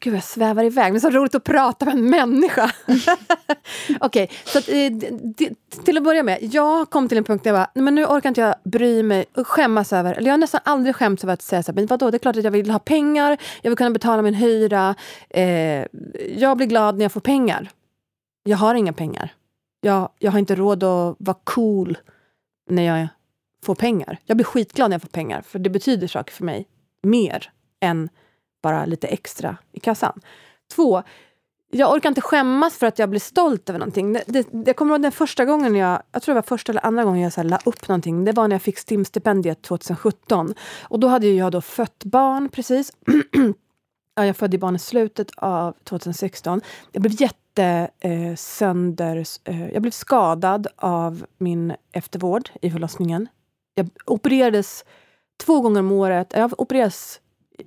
[0.00, 0.92] Gud, jag svävar iväg.
[0.92, 2.70] Men så roligt att prata med en människa.
[4.00, 4.90] Okej, så att, eh,
[5.84, 6.38] till att börja med.
[6.42, 9.02] Jag kom till en punkt där jag bara, "Nej, men nu orkar inte jag bry
[9.02, 11.74] mig och skämmas över, eller jag har nästan aldrig skämts över att säga så här,
[11.76, 14.34] men vadå, det är klart att jag vill ha pengar, jag vill kunna betala min
[14.34, 14.94] hyra.
[15.30, 15.86] Eh,
[16.36, 17.70] jag blir glad när jag får pengar.
[18.44, 19.34] Jag har inga pengar.
[19.80, 21.98] Jag, jag har inte råd att vara cool
[22.70, 23.08] när jag
[23.64, 24.18] får pengar.
[24.24, 26.68] Jag blir skitglad när jag får pengar, för det betyder saker för mig
[27.02, 28.08] mer än
[28.62, 30.20] bara lite extra i kassan.
[30.74, 31.02] Två,
[31.70, 34.12] jag orkar inte skämmas för att jag blir stolt över någonting.
[34.12, 36.86] Det, det, jag kommer ihåg den första gången jag, jag tror det var första eller
[36.86, 38.24] andra gången jag så här la upp någonting.
[38.24, 40.54] Det var när jag fick STIM-stipendiet 2017.
[40.82, 42.92] Och då hade jag då fött barn precis.
[44.14, 46.60] ja, jag födde barn i slutet av 2016.
[46.92, 49.24] Jag blev jätte eh, sönder...
[49.44, 53.28] Eh, jag blev skadad av min eftervård i förlossningen.
[53.78, 54.84] Jag opererades
[55.44, 56.32] två gånger om året.
[56.36, 57.20] Jag opereras...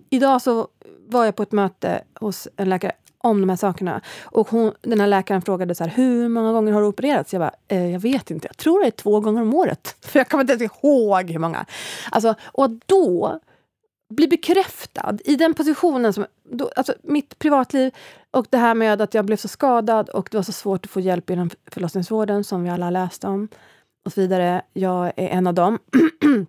[0.10, 0.67] Idag så
[1.08, 4.02] var jag på ett möte hos en läkare om de här sakerna.
[4.24, 7.34] Och hon, den här läkaren frågade så här, hur många gånger har du opererats?
[7.34, 8.48] Jag bara, eh, jag vet inte.
[8.48, 9.95] Jag tror det är två gånger om året.
[10.06, 11.65] För jag kommer inte ens ihåg hur många.
[12.12, 13.39] Alltså, och då
[14.13, 16.13] bli bekräftad i den positionen.
[16.13, 17.93] Som, då, alltså mitt privatliv
[18.32, 20.91] och det här med att jag blev så skadad och det var så svårt att
[20.91, 23.48] få hjälp inom förlossningsvården som vi alla läst om.
[24.10, 24.62] Och så vidare.
[24.74, 25.80] Jag är en av dem.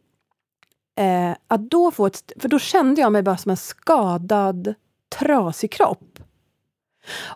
[0.99, 4.75] eh, att då få ett, för då kände jag mig bara som en skadad,
[5.18, 6.18] trasig kropp.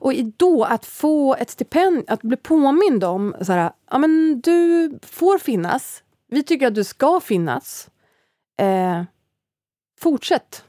[0.00, 4.40] Och i då att få ett stipendium, att bli påmind om så här, ja men
[4.40, 6.02] du får finnas.
[6.28, 7.90] Vi tycker att du ska finnas.
[8.60, 9.02] Eh,
[10.00, 10.64] fortsätt.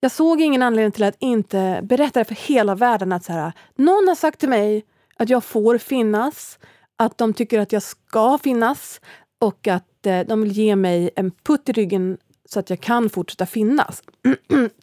[0.00, 3.52] Jag såg ingen anledning till att inte berätta det för hela världen att så här,
[3.74, 4.84] någon har sagt till mig
[5.16, 6.58] att jag får finnas,
[6.96, 9.00] att de tycker att jag ska finnas
[9.40, 13.10] och att eh, de vill ge mig en putt i ryggen så att jag kan
[13.10, 14.02] fortsätta finnas.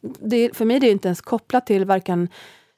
[0.20, 2.28] det, för mig är det inte ens kopplat till varken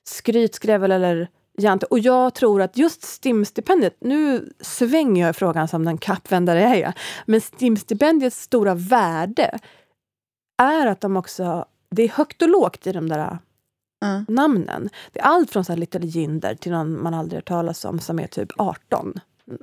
[0.05, 1.87] skryt, skrävel eller jante.
[1.87, 6.79] Och jag tror att just STIM-stipendiet, nu svänger jag i frågan som den kappvändare jag
[6.79, 6.93] är,
[7.27, 9.59] men STIM-stipendiets stora värde
[10.63, 13.39] är att de också, det är högt och lågt i de där
[14.29, 14.89] Namnen.
[15.13, 17.99] Det är allt från så här Little Jinder till någon man aldrig hört talas om
[17.99, 19.21] som är typ 18.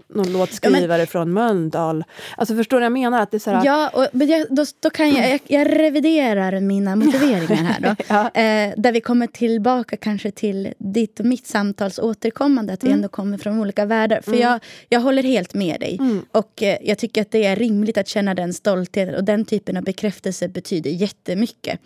[0.08, 2.04] Någon låtskrivare från Mölndal.
[2.38, 3.22] Alltså förstår du vad jag menar?
[3.22, 5.80] Att det är så här, Ja, och, men jag, då, då kan jag, jag, jag
[5.80, 7.96] reviderar mina motiveringar här då.
[8.08, 8.26] Ja.
[8.42, 13.08] eh, där vi kommer tillbaka kanske till ditt och mitt samtals återkommande, att vi ändå
[13.08, 14.22] kommer från olika världar.
[14.22, 16.00] För jag, jag håller helt med dig.
[16.32, 19.78] Och eh, jag tycker att det är rimligt att känna den stoltheten och den typen
[19.78, 21.80] av bekräftelse betyder jättemycket.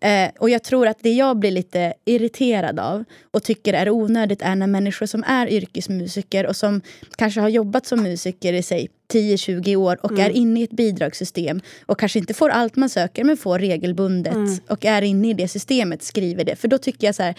[0.00, 4.42] Eh, och jag tror att det jag blir lite irriterad av och tycker är onödigt
[4.42, 6.80] är när människor som är yrkesmusiker och som
[7.16, 11.60] kanske har jobbat som musiker i sig 10-20 år och är inne i ett bidragssystem
[11.86, 14.34] och kanske inte får allt man söker men får regelbundet
[14.68, 16.56] och är inne i det systemet skriver det.
[16.56, 17.34] För då tycker jag så här,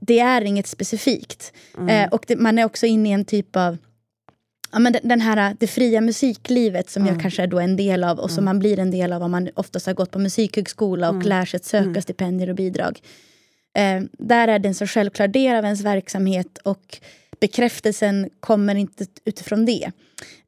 [0.00, 1.52] det är inget specifikt.
[1.88, 3.76] Eh, och det, man är också inne i en typ av
[4.72, 8.18] Ja, men den- här, det fria musiklivet som jag kanske är då en del av
[8.18, 11.24] och som man blir en del av om man oftast har gått på musikhögskola och
[11.24, 13.00] lär sig att söka stipendier och bidrag.
[13.78, 16.98] Eh, där är det en så självklar del av ens verksamhet och
[17.40, 19.90] bekräftelsen kommer inte utifrån det.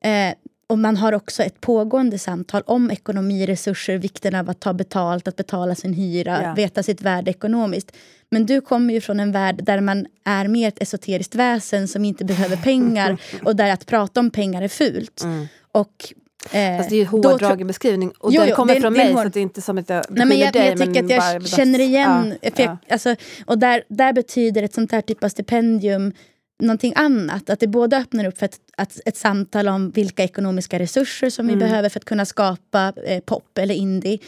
[0.01, 0.35] Eh,
[0.67, 5.29] och man har också ett pågående samtal om ekonomi, resurser, vikten av att ta betalt,
[5.29, 6.55] att betala sin hyra, Ja.
[6.55, 7.93] veta sitt värde ekonomiskt.
[8.31, 12.05] Men du kommer ju från en värld där man är mer ett esoteriskt väsen som
[12.05, 15.25] inte behöver pengar och där att prata om pengar är fult.
[15.73, 16.13] Och,
[16.53, 18.99] eh, Fast det är ju en hårdragen beskrivning och Jo, den kommer det från det
[18.99, 20.67] mig hård- så det är inte som att jag beskyller jag, dig.
[20.69, 22.35] jag tycker att jag bara- känner igen...
[22.43, 22.93] Ja, för jag, ja.
[22.93, 26.13] Alltså, och där, där betyder ett sånt här typ av stipendium
[26.59, 27.51] någonting annat.
[27.51, 31.47] Att det både öppnar upp för ett, att, ett samtal om vilka ekonomiska resurser som
[31.47, 34.19] vi behöver för att kunna skapa eh, pop eller indie.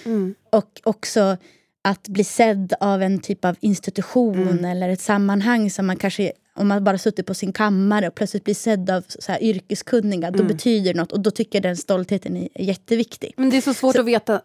[0.52, 1.36] Och också
[1.82, 6.68] att bli sedd av en typ av institution eller ett sammanhang som man kanske om
[6.68, 10.44] man bara suttit på sin kammare och plötsligt blir sedd av så här yrkeskunniga, då
[10.44, 11.12] betyder det något.
[11.12, 13.34] Och då tycker jag den stoltheten är jätteviktig.
[13.36, 14.40] Men det är så svårt Så- att veta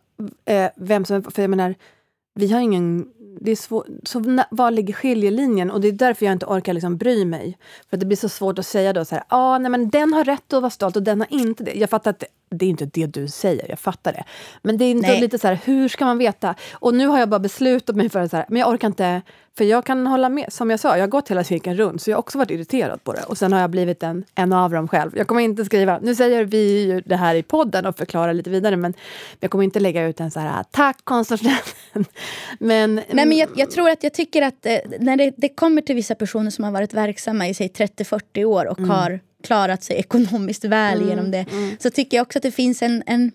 [0.45, 1.23] eh, vem som...
[1.23, 1.75] För jag menar,
[2.35, 3.05] vi har ingen...
[3.41, 5.71] Det är svår, så var ligger skiljelinjen?
[5.71, 7.57] Och det är därför jag inte orkar liksom bry mig.
[7.89, 10.13] För att det blir så svårt att säga då så här, ah, nej men den
[10.13, 11.73] har rätt att vara stolt och den har inte det.
[11.73, 12.23] Jag fattar att
[12.55, 14.23] det, är inte det du säger, jag fattar det.
[14.61, 15.21] Men det är inte Nej.
[15.21, 16.55] lite så här, hur ska man veta?
[16.73, 19.21] Och nu har jag bara beslutat mig för att så här, men jag orkar inte,
[19.57, 20.53] för jag kan hålla med.
[20.53, 23.03] Som jag sa, jag har gått hela cirkeln runt, så jag har också varit irriterad
[23.03, 23.23] på det.
[23.23, 25.17] Och sen har jag blivit en, en av dem själv.
[25.17, 28.49] Jag kommer inte skriva, nu säger vi ju det här i podden och förklarar lite
[28.49, 28.93] vidare, men
[29.39, 31.63] jag kommer inte lägga ut en så här, tack konstnärsnämnden.
[32.59, 35.81] Men, Nej, men jag, jag tror att jag tycker att eh, när det, det kommer
[35.81, 39.95] till vissa personer som har varit verksamma i sig 30-40 år och har klarat sig
[39.95, 41.45] ekonomiskt väl genom det.
[41.79, 43.31] Så tycker jag också att det finns en, en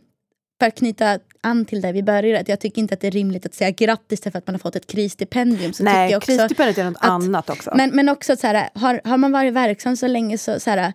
[0.60, 2.40] för att knyta an till där vi började.
[2.40, 4.58] Att jag tycker inte att det är rimligt att säga grattis för att man har
[4.58, 5.72] fått ett krisstipendium.
[5.72, 7.72] Så Nej, krisstipendiet är något att- annat också.
[7.74, 10.92] Men, men också så här, har, har man varit verksam så länge så, så här,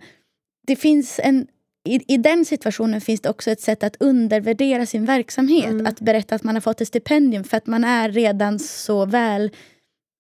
[0.67, 1.47] det finns en
[1.85, 5.65] i, I den situationen finns det också ett sätt att undervärdera sin verksamhet.
[5.65, 5.85] Mm.
[5.85, 9.51] Att berätta att man har fått ett stipendium för att man är redan så väl...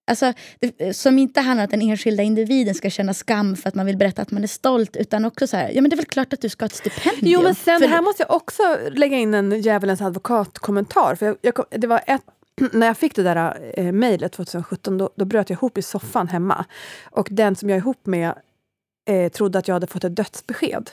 [0.07, 3.75] Alltså, det, som inte handlar om att den enskilda individen ska känna skam för att
[3.75, 4.95] man vill berätta att man är stolt.
[4.95, 6.75] Utan också så här, ja men det är väl klart att du ska ha ett
[6.75, 7.31] stipendium.
[7.31, 11.15] Jo men sen För- här måste jag också lägga in en djävulens advokatkommentar.
[11.15, 12.21] För jag, jag, det var ett,
[12.71, 16.27] när jag fick det där eh, mejlet 2017 då, då bröt jag ihop i soffan
[16.27, 16.65] hemma.
[17.11, 18.33] Och den som jag är ihop med
[19.09, 20.89] eh, trodde att jag hade fått ett dödsbesked.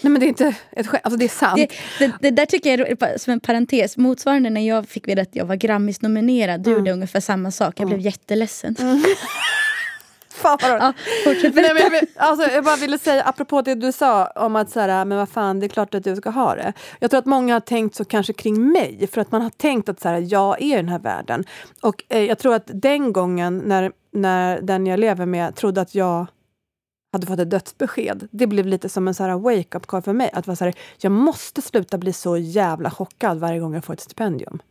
[0.00, 1.56] Nej men det är inte ett skämt, alltså det är sant.
[1.56, 1.68] Det,
[2.06, 3.96] det, det där tycker jag är som en parentes.
[3.96, 6.60] Motsvarande när jag fick veta att jag var Grammis-nominerad.
[6.60, 6.78] Du Mm.
[6.80, 7.80] gjorde ungefär samma sak.
[7.80, 8.76] Jag blev jätteledsen.
[10.34, 10.92] Fan vad Ja,
[11.24, 14.70] fortsätt Nej, men jag, alltså, jag bara ville säga, apropå det du sa om att
[14.70, 16.72] så här, men vad fan, det är klart att du ska ha det.
[17.00, 19.88] Jag tror att många har tänkt så kanske kring mig, för att man har tänkt
[19.88, 21.44] att så här, jag är i den här världen.
[21.82, 25.94] Och eh, jag tror att den gången när, när den jag lever med trodde att
[25.94, 26.26] jag
[27.12, 30.30] hade fått ett dödsbesked, det blev lite som en wake-up call för mig.
[30.32, 33.94] Att vara så här, jag måste sluta bli så jävla chockad varje gång jag får
[33.94, 34.62] ett stipendium.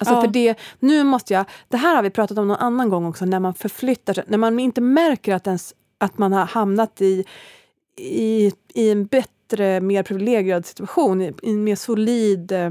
[0.00, 0.20] Alltså Ja.
[0.20, 3.24] för det, nu måste jag, det här har vi pratat om någon annan gång också,
[3.24, 7.24] när man förflyttar sig, när man inte märker att, ens, att man har hamnat i,
[7.96, 12.70] i, i en bättre, mer privilegierad situation, i, i en mer solid, eh,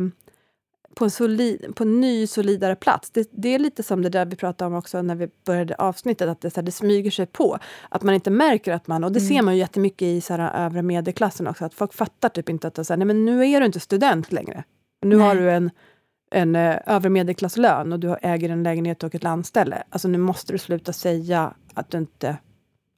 [0.95, 3.09] på en, solid, på en ny solidare plats.
[3.09, 6.29] Det, det är lite som det där vi pratade om också när vi började avsnittet,
[6.29, 7.57] att det, så här, det smyger sig på.
[7.89, 10.65] Att man inte märker att man, och det ser man ju jättemycket i så här,
[10.65, 13.59] övre medelklassen också, att folk fattar typ inte att så här, nej men nu är
[13.59, 14.63] du inte student längre.
[15.01, 15.27] Nu Nej.
[15.27, 15.71] har du en
[16.31, 19.83] en eh, övre medelklasslön och du äger en lägenhet och ett landställe.
[19.89, 22.37] Alltså nu måste du sluta säga att du inte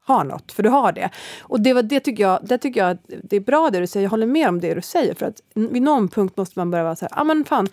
[0.08, 1.10] har något, för du har det.
[1.42, 3.88] Och det, var, det, tycker jag, det tycker jag att det är bra det du
[3.88, 5.14] säger, jag håller med om det du säger.
[5.14, 7.68] För att vid någon punkt måste man börja vara så här, ah, men fan,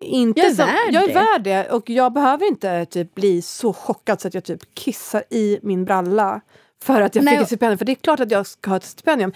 [0.00, 1.70] inte Jag är som, värd jag är det." värd det.
[1.70, 5.84] Och jag behöver inte typ bli så chockad så att jag typ kissar i min
[5.84, 6.40] bralla
[6.82, 7.78] för att jag Nej, fick ett stipendium.
[7.78, 9.32] För det är klart att jag ska ha ett stipendium.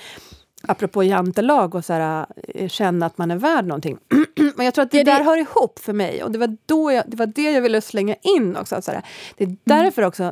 [0.68, 3.98] Apropå jantelag och så här, eh, känna att man är värd någonting.
[4.56, 6.22] Men jag tror att det, Ja, det- där hör ihop för mig.
[6.24, 8.82] Och det var, då jag, det var det jag ville slänga in också.
[8.82, 9.02] Så här.
[9.36, 9.56] Det Mm.
[9.64, 10.30] är därför också eh,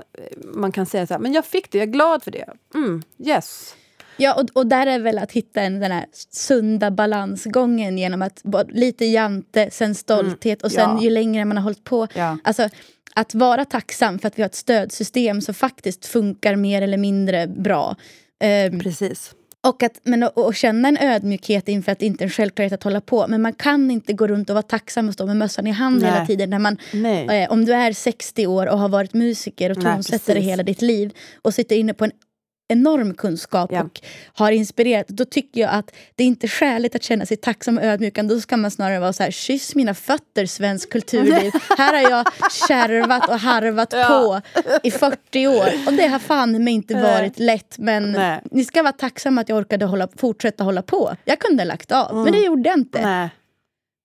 [0.55, 2.45] man kan säga så här, men jag fick det, jag är glad för det.
[2.75, 3.75] Mm, yes.
[4.17, 8.43] Ja, och, och där är väl att hitta en, den här sunda balansgången genom att
[8.69, 11.03] lite jante, sen stolthet och sen ja.
[11.03, 12.07] ju längre man har hållit på.
[12.15, 12.39] Ja.
[12.45, 12.69] Alltså,
[13.15, 17.47] att vara tacksam för att vi har ett stödsystem som faktiskt funkar mer eller mindre
[17.47, 17.97] bra.
[18.41, 19.35] Ehm, Precis.
[19.63, 22.73] Och, att, men, och, och känna en ödmjukhet inför att det inte är en självklarhet
[22.73, 23.27] att hålla på.
[23.29, 26.03] Men man kan inte gå runt och vara tacksam och stå med mössan i hand
[26.03, 26.11] Nej.
[26.11, 26.51] hela tiden.
[26.51, 26.77] När man,
[27.31, 31.13] eh, om du är 60 år och har varit musiker och tonsättare hela ditt liv
[31.43, 32.13] och sitter inne på en
[32.71, 33.83] enorm kunskap Ja.
[33.83, 34.01] och
[34.35, 37.85] har inspirerat, då tycker jag att det är inte skäligt att känna sig tacksam och
[37.85, 38.15] ödmjuk.
[38.23, 41.53] Då ska man snarare vara så här, kyss mina fötter svensk kulturliv.
[41.79, 42.27] här har jag
[42.69, 44.07] kärvat och harvat Ja.
[44.09, 44.41] på
[44.83, 45.69] i 40 år.
[45.87, 47.79] Och det har fan mig inte varit lätt.
[47.79, 48.41] Men Nej.
[48.51, 51.17] ni ska vara tacksamma att jag orkade hålla, fortsätta hålla på.
[51.25, 53.03] Jag kunde ha lagt av, men det gjorde jag inte.
[53.03, 53.29] Nej.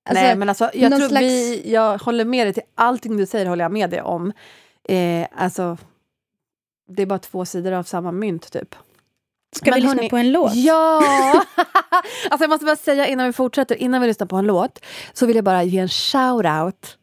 [0.10, 3.26] Alltså, Nej, men alltså, jag, tror slags- vi, jag håller med dig till allting du
[3.26, 4.34] säger, håller jag med dig om.
[4.90, 5.78] Eh, alltså,
[6.88, 8.76] det är bara två sidor av samma mynt, typ.
[9.56, 10.56] Ska Men vi lyssna hörni- på en låt?
[10.56, 11.02] Ja!
[12.30, 14.80] alltså jag måste bara säga innan vi fortsätter, innan vi lyssnar på en låt,
[15.14, 16.96] så vill jag bara ge en shout-out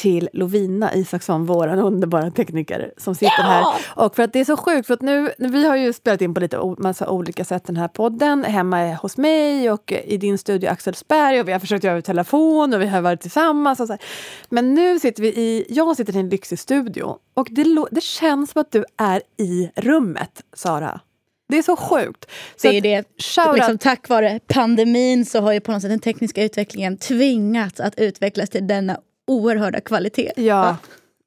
[0.00, 3.42] till Lovina Isaksson, vår underbara tekniker som sitter Ja!
[3.42, 3.64] här.
[4.04, 6.34] Och för att det är så sjukt, för att nu, vi har ju spelat in
[6.34, 10.70] på lite massa olika sätt den här podden, hemma hos mig och i din studio
[10.70, 13.80] Axelsberg och vi har försökt göra över telefon och vi har varit tillsammans.
[13.80, 14.02] Och så här.
[14.48, 18.50] Men nu sitter vi i, jag sitter i en lyxig studio och det, det känns
[18.50, 21.00] som att du är i rummet, Sara.
[21.48, 22.26] Det är så sjukt.
[22.56, 23.04] Så Det är det.
[23.18, 23.56] Shoutout.
[23.56, 27.98] Liksom, tack vare pandemin så har ju på något sätt den tekniska utvecklingen tvingats att
[27.98, 28.98] utvecklas till denna
[29.30, 30.32] oerhörda kvalitet.
[30.36, 30.76] Ja,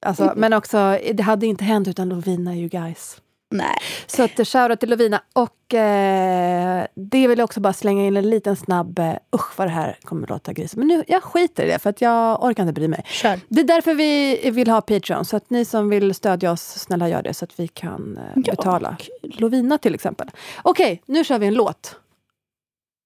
[0.01, 3.17] alltså, men också, det hade inte hänt utan Lovina you guys.
[3.53, 3.75] Nej.
[4.07, 5.21] Så att shoutout till Lovina.
[5.33, 9.67] Och eh, det vill jag också bara slänga in en liten snabb, eh, usch vad
[9.67, 10.75] det här kommer att låta gris.
[10.75, 13.03] Men nu, jag skiter i det för att jag orkar inte bry mig.
[13.05, 13.39] Kör.
[13.47, 15.25] Det är därför vi vill ha Patreon.
[15.25, 18.41] Så att ni som vill stödja oss, snälla gör det så att vi kan eh,
[18.45, 18.97] Ja, betala.
[19.21, 20.31] Lovina till exempel.
[20.61, 21.95] Okej, nu kör vi en låt.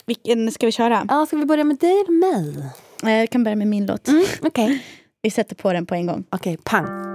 [0.05, 1.05] Vilken ska vi köra?
[1.09, 2.69] Ja, ska vi börja med dig eller mig?
[3.03, 4.07] Eh, Jag kan börja med min låt.
[4.07, 4.83] Mm, Okej,
[5.21, 6.23] Vi sätter på den på en gång.
[6.29, 7.06] Okej, pang.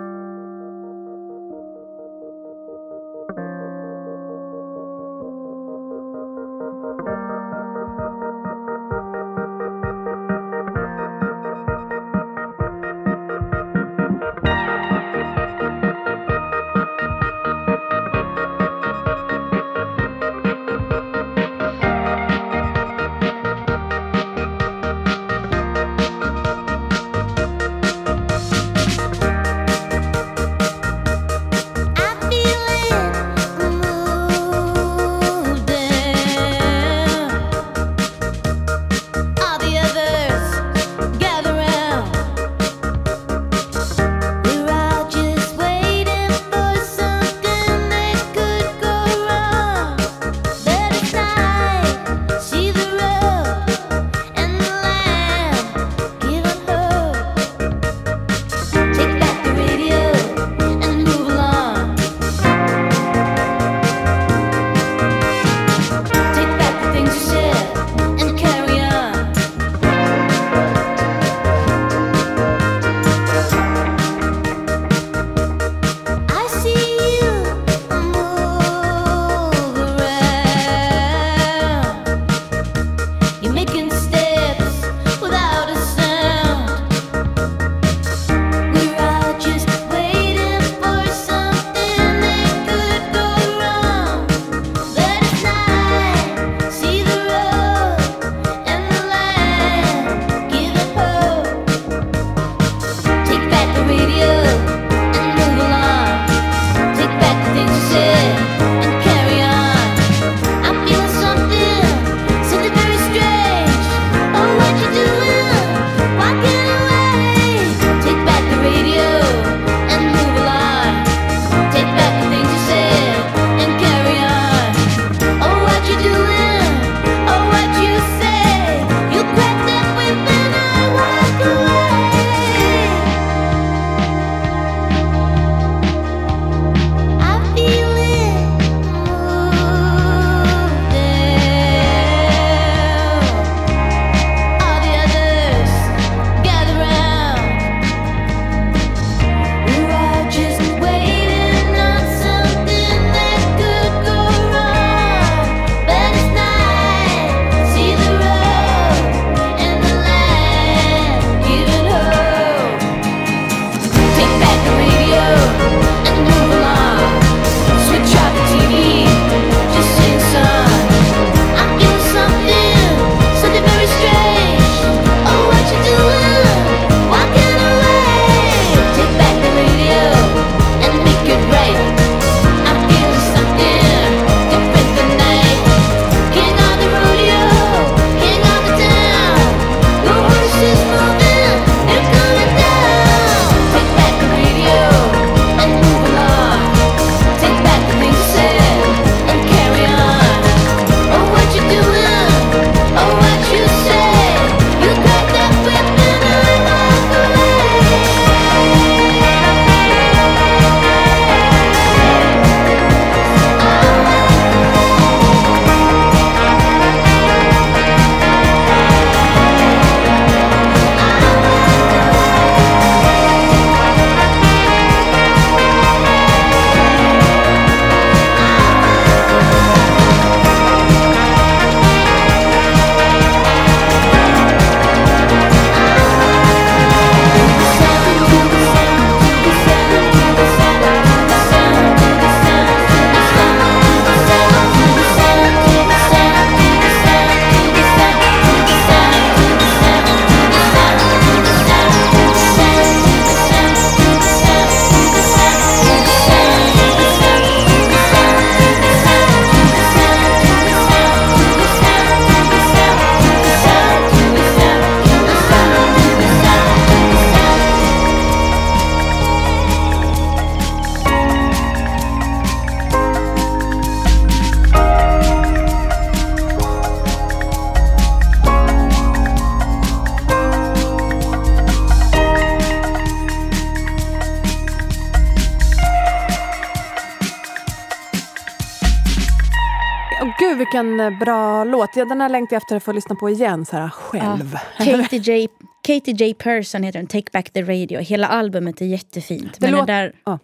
[291.06, 291.96] Eh, bra låt.
[291.96, 294.56] Ja, Den här längtar jag efter att få lyssna på igen så här själv.
[294.78, 295.48] Katie J.
[295.82, 296.34] Katie J.
[296.34, 298.00] Person heter den, Take Back the Radio.
[298.00, 299.52] Hela albumet är jättefint.
[299.60, 300.38] Det Men låt- den, där, Ja.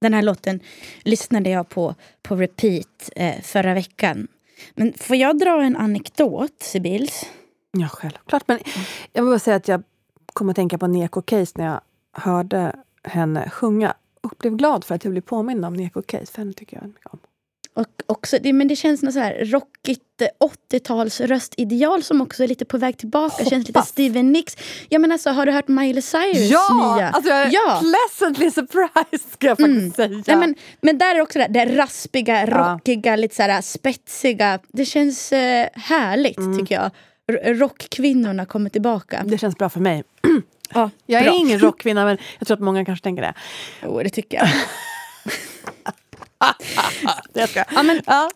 [0.00, 0.60] den här låten
[1.02, 4.28] lyssnade jag på på repeat eh, förra veckan.
[4.74, 7.26] Men får jag dra en anekdot, Sibils?
[7.72, 8.42] Ja, självklart.
[8.48, 8.58] Men
[9.12, 9.82] jag vill bara säga att jag
[10.32, 11.80] kom att tänka på Neko Case när jag
[12.12, 12.72] hörde
[13.04, 13.94] henne sjunga.
[14.22, 16.86] Och blev glad för att jag blev påmind om Neko Case, för henne tycker jag
[16.86, 17.18] mycket om.
[17.76, 20.28] Och också, det, men det känns något så här rockigt eh,
[20.72, 23.44] 80-tals röstideal som också är lite på väg tillbaka.
[23.44, 23.88] Känns lite Hoppas.
[23.88, 24.56] Steven Nicks.
[24.88, 26.94] Ja, men alltså, har du hört Miley Cyrus Ja!
[26.96, 27.08] nya?
[27.08, 27.80] Alltså jag är Ja.
[27.80, 30.08] pleasantly surprised, ska jag faktiskt säga.
[30.26, 32.74] Nej, men, men där är också det, det raspiga, Ja.
[32.74, 34.58] rockiga, lite så här spetsiga.
[34.68, 36.58] Det känns eh, härligt Mm.
[36.58, 36.90] tycker jag.
[37.32, 39.22] R- rockkvinnorna kommer tillbaka.
[39.26, 40.04] Det känns bra för mig.
[40.74, 41.34] Ja, Jag är bra.
[41.34, 43.34] ingen rockkvinna, men jag tror att många kanske tänker det.
[43.82, 44.48] Jo, det tycker jag.
[47.32, 47.64] Jag ska.
[47.74, 48.30] Ja, men, Ja.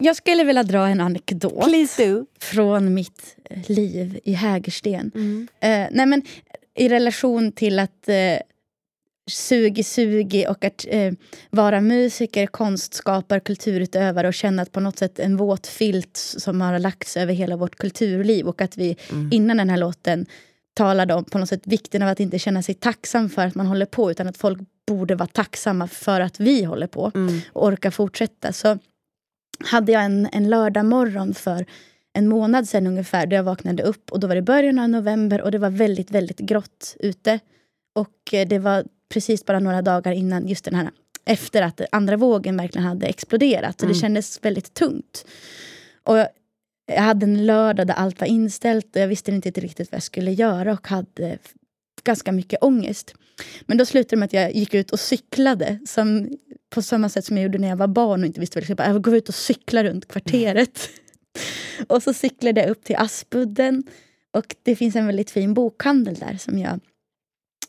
[0.00, 2.26] jag skulle vilja dra en anekdot Please do.
[2.40, 5.10] från mitt eh, liv i Hägersten.
[5.14, 5.48] Mm.
[5.60, 6.22] Eh, nej, men,
[6.74, 8.38] I relation till att eh,
[9.30, 11.12] sugi sugi och att eh,
[11.50, 16.78] vara musiker, konstskapare, kulturutövare och känna att på något sätt en våt filt som har
[16.78, 18.96] lagts över hela vårt kulturliv och att vi
[19.32, 20.26] innan den här låten
[20.74, 23.66] talade om på något sätt vikten av att inte känna sig tacksam för att man
[23.66, 27.40] håller på utan att folk borde vara tacksamma för att vi håller på Mm.
[27.52, 28.52] och orka fortsätta.
[28.52, 28.78] Så
[29.64, 31.66] hade jag en, en lördag morgon för
[32.12, 35.40] en månad sedan ungefär då jag vaknade upp och då var det början av november
[35.42, 37.40] och det var väldigt, väldigt grått ute.
[37.94, 40.90] Och eh, det var precis bara några dagar innan just den här
[41.24, 43.80] efter att andra vågen verkligen hade exploderat.
[43.80, 44.00] Så det Mm.
[44.00, 45.26] kändes väldigt tungt.
[46.02, 46.28] Och jag,
[46.86, 50.02] jag hade en lördag där allt var inställt och jag visste inte riktigt vad jag
[50.02, 51.38] skulle göra och hade
[52.04, 53.14] ganska mycket ångest.
[53.66, 56.30] Men då slutade det med att jag gick ut och cyklade som,
[56.70, 58.66] på samma sätt som jag gjorde när jag var barn och inte visste vad jag
[58.66, 58.92] skulle göra.
[58.92, 60.90] Jag går ut och cykla runt kvarteret.
[61.88, 63.82] och så cyklade jag upp till Aspudden
[64.32, 66.80] och det finns en väldigt fin bokhandel där som jag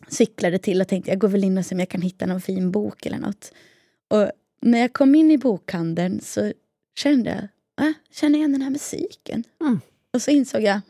[0.08, 2.42] cyklade till och tänkte jag går väl in och ser om jag kan hitta någon
[2.42, 3.52] fin bok eller något.
[4.08, 6.54] Och när jag kom in i bokhandeln så
[7.00, 9.44] kände jag, äh, känner igen den här musiken.
[9.62, 9.80] Mm.
[10.14, 10.82] Och så insåg jag,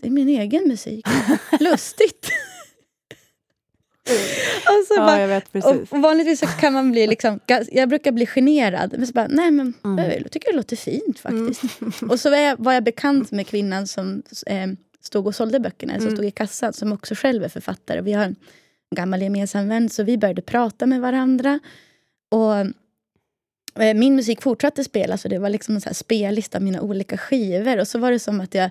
[0.00, 1.06] det är min egen musik.
[1.60, 2.30] Lustigt.
[4.66, 5.92] Och så Ja, bara, jag vet precis.
[5.92, 7.40] och vanligtvis så kan man bli liksom,
[7.72, 8.94] jag brukar bli generad.
[8.98, 10.10] Men så bara, nej men Mm.
[10.22, 11.62] jag tycker det låter fint faktiskt.
[12.10, 14.66] Och så var jag, var jag bekant med kvinnan som eh,
[15.00, 16.16] stod och sålde böckerna, som Mm.
[16.16, 18.00] stod i kassan, som också själv är författare.
[18.00, 18.36] Vi har en
[18.96, 21.60] gammal gemensam vän, så vi började prata med varandra.
[22.30, 22.54] Och
[23.82, 27.16] eh, min musik fortsatte spelas och det var liksom en så spellista av mina olika
[27.18, 27.78] skivor.
[27.80, 28.70] Och så var det som att jag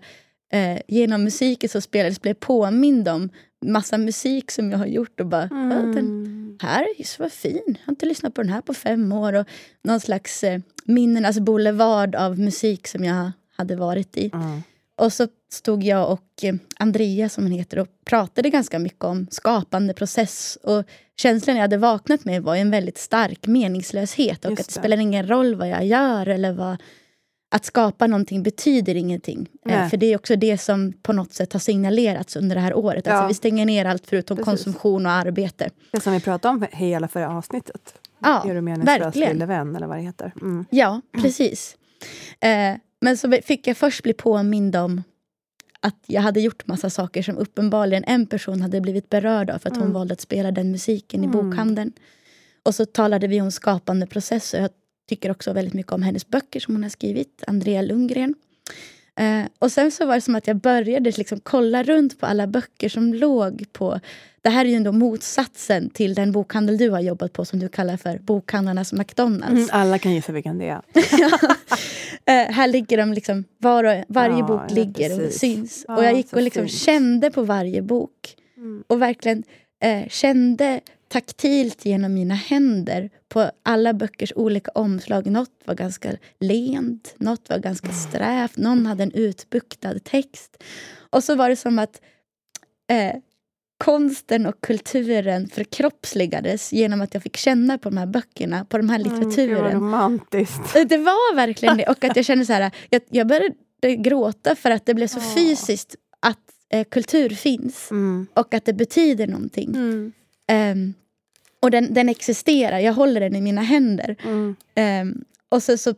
[0.53, 3.29] eh, genom musiken som spelades blev påmind om
[3.61, 6.57] massa musik som jag har gjort och bara, "Ja, den, Mm.
[6.61, 7.61] här är vad fin.
[7.67, 9.33] Jag har inte lyssnat på den här på fem år.
[9.33, 9.45] Och
[9.83, 14.29] någon slags eh, minnen, alltså boulevard av musik som jag hade varit i.
[14.33, 14.61] Mm.
[14.95, 19.27] Och så stod jag och eh, Andrea, som hon heter, och pratade ganska mycket om
[19.31, 20.57] skapande process.
[20.63, 20.83] Och
[21.17, 24.45] känslan jag hade vaknat med var en väldigt stark meningslöshet.
[24.45, 24.73] Och Just att det.
[24.73, 26.77] spelar ingen roll vad jag gör eller vad...
[27.53, 29.49] Att skapa någonting betyder ingenting.
[29.65, 29.89] Nej.
[29.89, 33.05] För det är också det som på något sätt har signalerats under det här året.
[33.05, 33.11] Ja.
[33.13, 34.45] Alltså vi stänger ner allt förutom Precis.
[34.45, 35.69] konsumtion och arbete.
[35.91, 37.93] Det som vi pratade om hela förra avsnittet.
[38.19, 40.33] Ja, Är du meningslös lille vän, eller vad det heter.
[40.41, 40.65] Mm.
[40.69, 41.77] Ja, precis.
[42.39, 45.03] Eh, men så fick jag först bli påmind om
[45.79, 49.69] att jag hade gjort massa saker som uppenbarligen en person hade blivit berörd av för
[49.69, 49.93] att hon Mm.
[49.93, 51.49] valde att spela den musiken i Mm.
[51.49, 51.91] bokhandeln.
[52.63, 54.69] Och så talade vi om skapande process och jag
[55.11, 58.35] tycker också väldigt mycket om hennes böcker som hon har skrivit, Andrea Lundgren.
[59.19, 62.47] Eh, och sen så var det som att jag började liksom kolla runt på alla
[62.47, 63.99] böcker som låg på...
[64.41, 67.69] Det här är ju ändå motsatsen till den bokhandel du har jobbat på som du
[67.69, 69.51] kallar för Bokhandlarnas McDonalds.
[69.51, 70.81] Mm, alla kan gissa vilken det är.
[72.25, 75.85] Eh, här ligger de liksom, var varje Ja, bok ligger och syns.
[75.87, 78.35] Ja, och jag gick och liksom kände på varje bok.
[78.57, 78.83] Mm.
[78.87, 79.43] Och verkligen
[79.83, 80.81] eh, kände
[81.11, 85.25] taktilt genom mina händer på alla böckers olika omslag.
[85.27, 87.97] Något var ganska lent, något var ganska Mm.
[87.99, 90.63] strävt, någon hade en utbuktad text.
[91.09, 92.01] Och så var det som att
[92.91, 93.15] eh,
[93.83, 98.89] konsten och kulturen förkroppsligades genom att jag fick känna på de här böckerna, på de
[98.89, 99.73] här Mm, gud, vad litteraturen.
[99.73, 100.75] romantiskt.
[100.75, 101.85] Eh, Det var verkligen det.
[101.87, 103.55] Och att jag kände så här, jag, jag började
[103.97, 106.37] gråta för att det blev så fysiskt att
[106.73, 108.27] eh, kultur finns Mm.
[108.33, 109.69] och att det betyder någonting.
[109.75, 110.11] Mm.
[110.47, 110.93] Ehm,
[111.59, 114.15] och den, den existerar, jag håller den i mina händer.
[114.23, 114.55] Mm.
[114.75, 115.93] Ehm, och så, så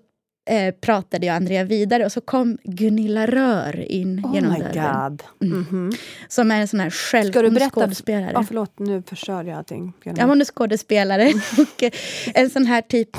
[0.49, 5.17] eh, pratade jag Andrea vidare och så kom Gunilla Rör in Oh genom my dörren.
[5.39, 5.49] god.
[5.51, 5.91] Mhm.
[6.27, 7.31] Som är en sån här själv...
[7.31, 7.69] Ska du berätta?
[7.69, 8.31] skådespelare.
[8.33, 9.93] Ja, förlåt, nu förstörde jag allting.
[10.03, 11.27] Ja, hon är skådespelare.
[11.57, 11.91] och eh,
[12.33, 13.09] en sån här typ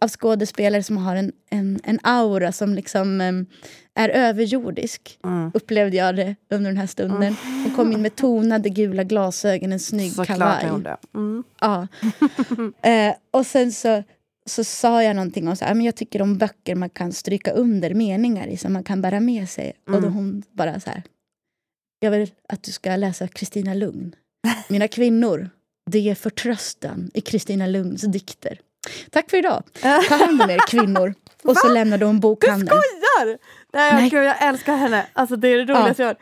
[0.00, 3.46] av skådespelare som har en, en, en aura som liksom em,
[3.94, 5.18] är överjordisk.
[5.24, 5.50] Mm.
[5.54, 7.36] Upplevde jag det under den här stunden.
[7.64, 10.96] Hon kom in med tonade gula glasögon, en snygg Såklart kavaj.
[11.14, 11.44] Mm.
[11.60, 11.88] Ja.
[12.90, 14.02] eh, och sen så,
[14.46, 17.52] så sa jag någonting om så här, men jag tycker om böcker man kan stryka
[17.52, 19.72] under meningar i som man kan bära med sig.
[19.86, 20.12] Och då Mm.
[20.12, 21.02] hon bara så här.
[22.00, 24.14] Jag vill att du ska läsa Kristina Lugn.
[24.68, 25.50] Mina kvinnor,
[25.90, 28.60] det är förtröstan i Kristina Lugns dikter.
[29.10, 29.62] Tack för idag.
[30.08, 31.14] Ta hand om er kvinnor.
[31.44, 32.66] Och så lämnade hon bokhandeln.
[32.68, 33.38] Skojar!
[33.72, 34.10] Nej, Nej.
[34.10, 35.06] Gud, jag älskar henne.
[35.12, 36.18] Alltså, det är det roligaste jag hört.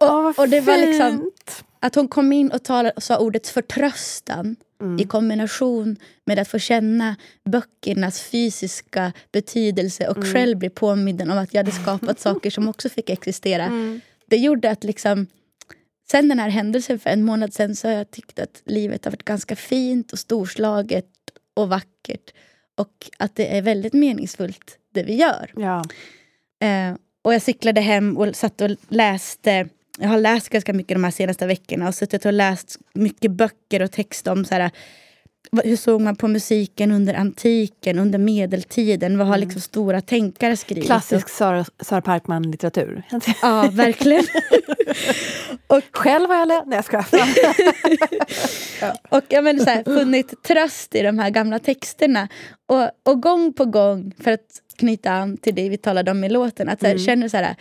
[0.00, 1.30] Och, Åh, vad och det var liksom
[1.80, 4.98] att hon kom in och talade, och sa ordet förtröstan Mm.
[4.98, 10.32] i kombination med att få känna böckernas fysiska betydelse och Mm.
[10.34, 13.64] själv bli påminnen om att jag hade skapat saker som också fick existera.
[13.64, 14.00] Mm.
[14.26, 15.26] Det gjorde att liksom
[16.10, 19.12] Sen den här händelsen för en månad sen så har jag tyckt att livet har
[19.12, 21.06] varit ganska fint och storslaget
[21.56, 22.34] och vackert.
[22.76, 25.50] Och att det är väldigt meningsfullt det vi gör.
[25.56, 25.84] Ja.
[26.68, 29.68] Eh, och jag cyklade hem och satt och läste.
[29.98, 33.82] Jag har läst ganska mycket de här senaste veckorna och suttit och läst mycket böcker
[33.82, 34.70] och text om så här,
[35.64, 39.18] hur såg man på musiken under antiken, under medeltiden?
[39.18, 40.84] Vad har liksom stora tänkare skrivit?
[40.84, 43.02] Klassisk Sara, Sara Parkman-litteratur.
[43.42, 44.24] Ja, verkligen.
[45.92, 46.66] Själv har jag läst...
[46.66, 47.28] Nej, jag skojar.
[49.08, 52.28] Och jag menar, så här, funnit tröst i de här gamla texterna.
[52.66, 56.28] Och, och gång på gång, för att knyta an till det vi talade om i
[56.28, 57.04] låten, att så här, Mm.
[57.04, 57.56] känner så här,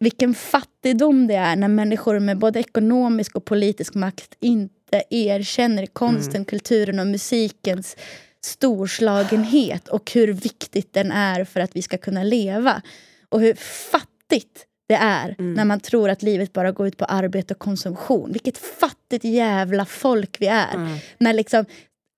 [0.00, 4.74] vilken fattigdom det är när människor med både ekonomisk och politisk makt inte
[5.10, 7.96] erkänner konsten, kulturen och musikens
[8.44, 12.82] storslagenhet och hur viktigt den är för att vi ska kunna leva.
[13.28, 13.54] Och hur
[13.90, 18.32] fattigt det är när man tror att livet bara går ut på arbete och konsumtion.
[18.32, 21.00] Vilket fattigt jävla folk vi är.
[21.18, 21.64] När liksom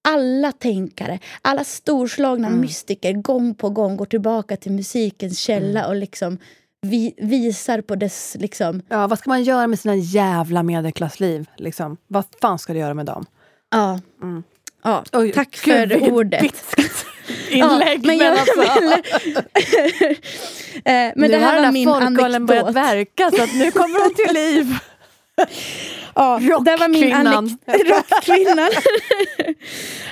[0.09, 6.39] alla tänkare, alla storslagna mystiker gång på gång går tillbaka till musikens källa och liksom
[6.81, 8.37] vi, visar på dess...
[8.41, 11.47] Liksom, Ja, vad ska man göra med sina jävla medelklassliv?
[11.57, 11.97] Liksom?
[12.07, 13.27] Vad fan ska du göra med dem?
[13.71, 14.01] ja.
[14.23, 14.43] Mm.
[14.85, 16.41] Ja, Oj, tack gud, för vilket ordet.
[16.43, 16.81] bitskt
[17.51, 18.07] Ja, inlägg.
[18.07, 19.03] men men jag alltså, ville-
[20.85, 22.85] Eh, men nu det här har var min folköllen börjat anekdot.
[22.85, 24.79] verka så nu kommer hon till liv.
[26.15, 28.71] Ja, det var min Rockkvinnan.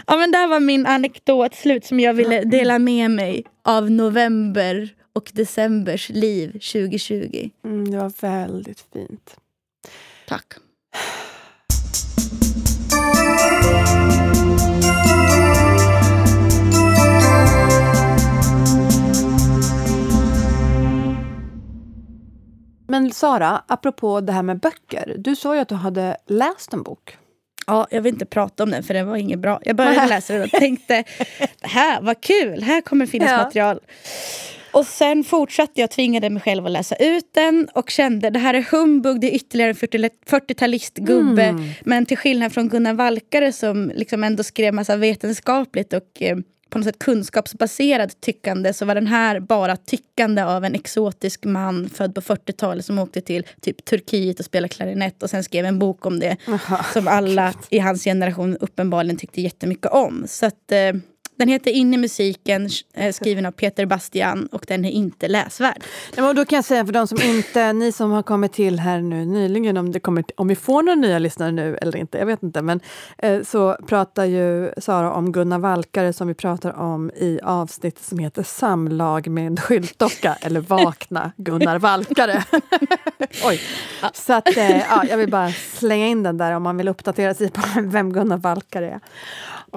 [0.06, 4.88] ja, men där var min anekdot slut som jag ville dela med mig av november
[5.16, 7.50] och decembers liv 2020.
[7.64, 9.36] Mm, det var väldigt fint.
[10.28, 10.54] Tack.
[22.88, 25.14] Men Sara, apropå det här med böcker.
[25.18, 27.16] Du sa ju att du hade läst en bok.
[27.66, 29.60] Ja, jag vill inte prata om den för den var inget bra.
[29.62, 31.04] Jag började läsa den och tänkte,
[31.38, 33.36] det här var kul, här kommer finnas Ja.
[33.36, 33.80] material.
[34.76, 38.54] Och sen fortsatte jag, tvingade mig själv att läsa ut den och kände det här
[38.54, 41.48] är humbug, det är ytterligare en 40 40-talistgubbe.
[41.48, 41.68] Mm.
[41.84, 46.36] Men till skillnad från Gunnar Valkare som liksom ändå skrev massa vetenskapligt och eh,
[46.70, 51.88] på något sätt kunskapsbaserad tyckande så var den här bara tyckande av en exotisk man
[51.88, 55.78] född på 40-talet som åkte till typ Turkiet och spelade klarinett och sen skrev en
[55.78, 56.36] bok om det
[56.92, 60.24] som alla i hans generation uppenbarligen tyckte jättemycket om.
[60.28, 60.92] Så att, eh,
[61.36, 65.84] den heter In i musiken, eh, skriven av Peter Bastian och den är inte läsvärd.
[66.16, 69.00] Ja, då kan jag säga för de som inte, ni som har kommit till här
[69.00, 72.26] nu nyligen, om, det kommer, om vi får några nya lyssnare nu eller inte, jag
[72.26, 72.80] vet inte, men
[73.18, 78.18] eh, så pratar ju Sara om Gunnar Valkare som vi pratar om i avsnittet som
[78.18, 82.44] heter Samlag med en skyltdocka, eller Vakna Gunnar Valkare.
[83.44, 83.60] Oj.
[84.14, 87.34] Så att, eh, ja, jag vill bara slänga in den där om man vill uppdatera
[87.34, 89.00] sig på vem Gunnar Valkare är.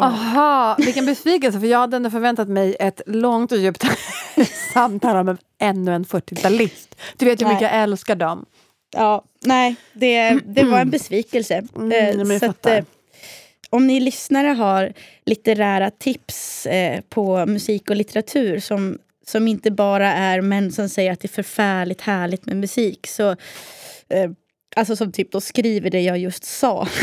[0.03, 3.83] Aha, vilken besvikelse, för jag hade ändå förväntat mig ett långt och djupt
[4.73, 6.95] samtal om ännu en 40-talist.
[7.17, 8.45] Du vet hur mycket jag älskar dem.
[8.91, 11.63] Ja, nej, det, det var en besvikelse.
[11.75, 11.91] Mm,
[12.31, 12.83] Eh, så att, eh,
[13.69, 14.93] om ni lyssnare har
[15.25, 21.11] litterära tips eh, på musik och litteratur som, som inte bara är män som säger
[21.11, 23.29] att det är förfärligt härligt med musik så
[24.09, 24.31] eh,
[24.79, 26.87] Alltså som typ då skriver det jag just sa.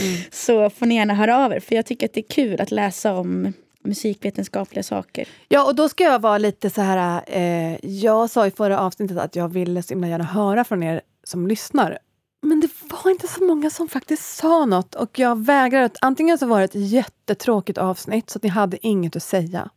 [0.00, 1.60] Mm, så får ni gärna höra av er.
[1.60, 3.52] För jag tycker att det är kul att läsa om
[3.84, 5.28] musikvetenskapliga saker.
[5.48, 7.22] Ja, och då ska jag vara lite så här...
[7.26, 11.00] Eh, jag sa i förra avsnittet att jag ville så himla gärna höra från er
[11.24, 11.98] som lyssnar.
[12.42, 15.82] Men det var inte så många som faktiskt sa något och jag vägrar.
[15.82, 19.70] Att, antingen så var det ett jättetråkigt avsnitt så att ni hade inget att säga.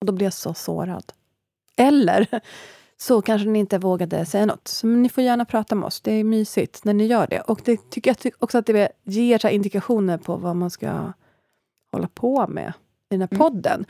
[0.00, 1.12] Och då blev jag så sårad.
[1.76, 2.40] Eller
[3.00, 4.68] så kanske ni inte vågade säga något.
[4.68, 6.00] Så ni får gärna prata med oss.
[6.00, 7.40] Det är mysigt när ni gör det.
[7.40, 11.12] Och det tycker jag också att det ger så indikationer på vad man ska
[11.92, 12.72] hålla på med
[13.10, 13.84] i den här podden.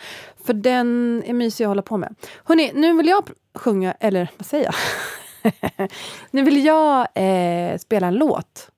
[0.45, 2.15] För den är mysig att hålla på med.
[2.45, 4.75] Hörrni, nu vill jag sjunga, eller vad säger jag?
[6.31, 8.71] nu vill jag eh, spela en låt.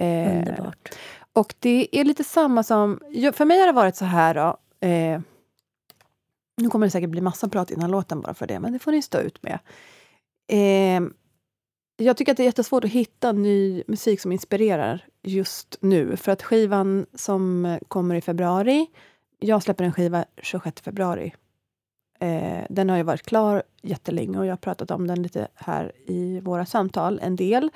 [0.00, 0.88] Eh, Underbart.
[1.32, 3.00] och det är lite samma som...
[3.32, 4.56] För mig har det varit så här då.
[4.86, 5.20] Eh,
[6.56, 8.92] nu kommer det säkert bli massa prat innan låten bara för det, men det får
[8.92, 9.58] ni stå ut med.
[10.48, 11.08] Eh,
[11.96, 16.16] jag tycker att det är jättesvårt att hitta ny musik som inspirerar just nu.
[16.16, 18.86] För att skivan som kommer i februari,
[19.38, 21.34] jag släpper en skiva 26 februari.
[22.20, 25.92] Eh, den har ju varit klar jättelänge och jag har pratat om den lite här
[26.06, 27.70] i våra samtal, en del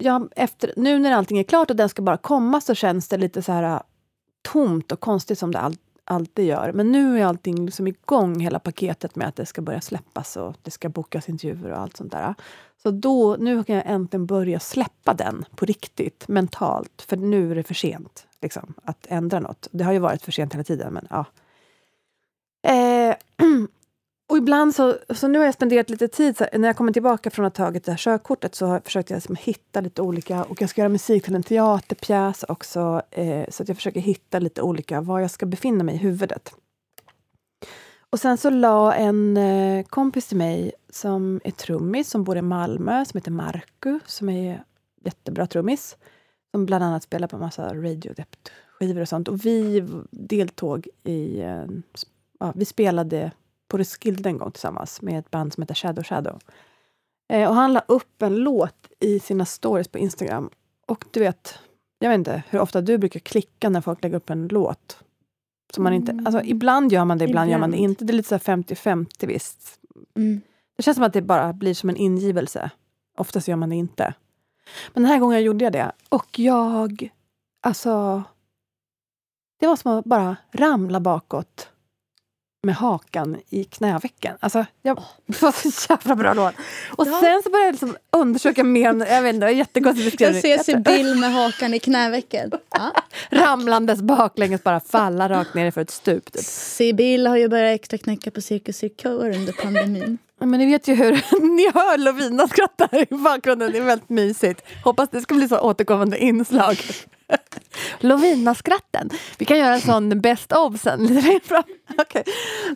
[0.00, 3.16] ja, efter, nu när allting är klart och den ska bara komma så känns det
[3.16, 3.80] lite så här äh,
[4.52, 5.76] tomt och konstigt som det all,
[6.10, 6.72] alltid gör.
[6.72, 10.56] Men nu är allting liksom igång, hela paketet med att det ska börja släppas och
[10.62, 12.34] det ska bokas intervjuer och allt sånt där.
[12.82, 17.02] Så då, nu kan jag äntligen börja släppa den på riktigt, mentalt.
[17.02, 19.68] För nu är det för sent liksom, att ändra något.
[19.70, 21.24] Det har ju varit för sent hela tiden, men ja.
[22.62, 23.14] Eh,
[24.36, 27.30] ibland så, så nu har jag spenderat lite tid, så här, när jag kommer tillbaka
[27.30, 30.44] från att ha tagit det här körkortet så har jag försökt liksom hitta lite olika,
[30.44, 34.38] och jag ska göra musik till en teaterpjäs också, eh, så att jag försöker hitta
[34.38, 36.52] lite olika, var jag ska befinna mig i huvudet.
[38.10, 42.42] Och sen så la en eh, kompis till mig som är trummis, som bor i
[42.42, 44.64] Malmö, som heter Marku, som är
[45.04, 45.96] jättebra trummis,
[46.50, 49.28] som bland annat spelar på massa radiodept-skivor och sånt.
[49.28, 51.64] Och vi deltog i, eh,
[52.40, 53.32] ja, vi spelade
[53.70, 56.38] på Roskilde en gång tillsammans med ett band som heter Shadow Shadow.
[57.32, 60.50] Eh, och han la upp en låt i sina stories på Instagram.
[60.86, 61.58] Och du vet,
[61.98, 64.98] jag vet inte hur ofta du brukar klicka när folk lägger upp en låt.
[65.74, 67.90] Som man inte, alltså, ibland gör man det, ibland, gör man det Ibland.
[67.90, 68.04] inte.
[68.04, 69.80] Det är lite så här 50-50 visst.
[70.16, 70.40] Mm.
[70.76, 72.70] Det känns som att det bara blir som en ingivelse.
[73.18, 74.14] Oftast gör man det inte.
[74.92, 75.92] Men den här gången gjorde jag det.
[76.08, 77.10] Och jag...
[77.60, 78.22] Alltså...
[79.60, 81.69] Det var som att bara ramla bakåt
[82.62, 84.36] med hakan i knävecken.
[84.40, 86.54] Alltså, jag, det var så jävla bra låt.
[86.96, 87.20] Och Ja.
[87.20, 89.06] sen så började jag liksom undersöka mer.
[89.06, 90.58] Jag vet inte, var jättekonstigt Jag beskrivning.
[90.64, 92.50] ser Sibyl med hakan i knävecken.
[92.70, 92.92] Ja.
[93.30, 96.32] Ramlandes baklänges, bara falla rakt ner för ett stup.
[96.32, 96.44] Typ.
[96.44, 100.18] Sibyl har ju börjat extra knäcka på Cirkus Cirkör under pandemin.
[100.40, 101.10] Men ni vet ju hur
[101.56, 103.72] ni hör Lovina skratta i bakgrunden.
[103.72, 104.62] Det är väldigt mysigt.
[104.84, 106.76] Hoppas det ska bli så återkommande inslag.
[108.00, 109.10] Lovina-skratten.
[109.38, 111.00] Vi kan göra en sån best of sen.
[111.06, 111.62] lite längre fram.
[111.98, 112.24] Okej.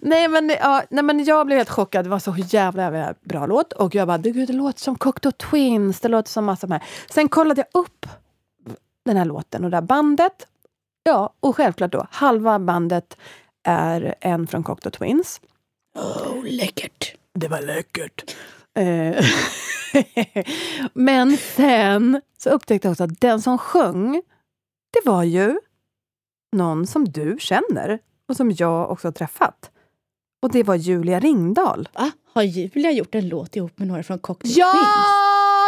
[0.03, 2.05] Nej, men, ja, nej men jag blev helt chockad.
[2.05, 3.73] Det var så jävla, jävla bra låt.
[3.73, 6.01] Och jag bara, det, gud, det låter som Cocteau Twins.
[6.01, 6.83] Det låter som massa de här.
[7.11, 8.07] Sen kollade jag upp
[9.05, 10.47] den här låten och det här bandet.
[11.03, 13.17] Ja, och självklart då, halva bandet
[13.65, 15.41] är en från Cocteau Twins.
[15.95, 17.15] Oh, läckert.
[17.35, 18.37] Det var läckert.
[18.75, 19.25] Eh,
[20.93, 24.23] Men sen så upptäckte jag också att den som sjöng,
[24.95, 25.59] det var ju
[26.57, 29.71] någon som du känner och som jag också har träffat.
[30.43, 31.89] Och det var Julia Ringdahl.
[31.95, 32.11] Va?
[32.35, 34.73] Har Julia gjort en låt ihop med några från Cocktail Ja!
[34.73, 34.87] Twins?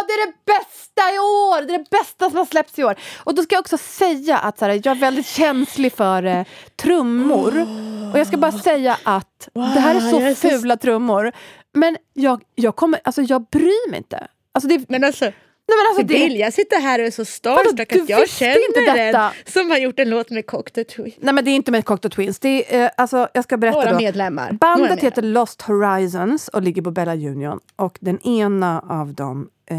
[0.06, 1.66] Det är det bästa i år!
[1.66, 2.94] Det är det bästa som har släppts i år.
[3.24, 6.44] Och då ska jag också säga att så här, jag är väldigt känslig för eh,
[6.76, 7.60] trummor.
[8.12, 11.32] Och jag ska bara säga att det här är Wow, så är så- fula trummor.
[11.74, 14.26] Men jag, jag, kommer, alltså jag bryr mig inte.
[14.52, 15.32] Alltså det, Men alltså,
[15.68, 18.68] nej men alltså det, Sibyl, jag sitter här och är så starstruck att jag känner
[18.68, 19.24] inte detta?
[19.24, 21.14] en som har gjort en låt med Cocktail Twins.
[21.18, 22.38] nej men det är inte med Cocteau Twins.
[22.38, 23.98] Det är, eh, alltså, jag ska berätta Några då.
[23.98, 24.42] medlemmar.
[24.42, 25.02] Några Bandet medlemmar.
[25.02, 27.60] heter Lost Horizons och ligger på Bella Union.
[27.76, 29.76] Och den ena av dem eh,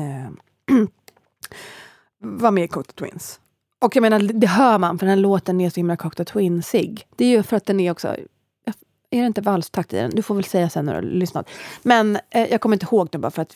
[2.21, 3.39] var med i Cocteau Twins.
[3.81, 7.07] Och jag menar, det hör man, för den här låten är så himla Cocteau Twinsig.
[7.15, 8.15] Det är ju för att den är också...
[9.09, 10.09] Är det inte valstakt i den?
[10.09, 11.49] Du får väl säga sen när du har lyssnat.
[11.83, 13.55] Men eh, jag kommer inte ihåg den bara för att...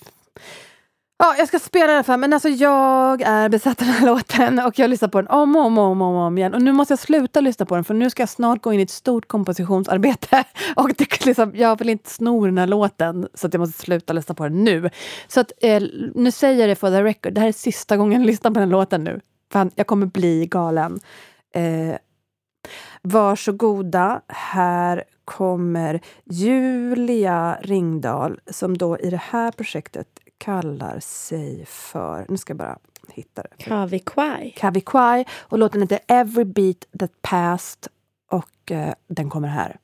[1.24, 2.20] Ja, jag ska spela den i alla fall.
[2.20, 5.56] Men alltså jag är besatt av den här låten och jag lyssnar på den om
[5.56, 6.54] och om och om, om igen.
[6.54, 8.80] Och nu måste jag sluta lyssna på den för nu ska jag snart gå in
[8.80, 10.44] i ett stort kompositionsarbete.
[10.76, 14.14] Och det, liksom, jag vill inte sno den här låten så att jag måste sluta
[14.14, 14.90] lyssna på den nu.
[15.28, 15.84] Så att, eh,
[16.16, 17.34] nu säger jag det for the record.
[17.34, 19.20] Det här är sista gången jag lyssnar på den här låten nu.
[19.52, 21.00] Fan, jag kommer bli galen.
[21.54, 21.96] Eh,
[23.02, 30.08] varsågoda, här kommer Julia Ringdahl som då i det här projektet
[30.42, 32.78] kallar sig för, nu ska jag bara
[33.08, 34.54] hitta det, Kavi Kwai.
[34.58, 37.88] Kavi Kwai och låten heter Every Beat That Passed
[38.32, 39.78] och eh, den kommer här.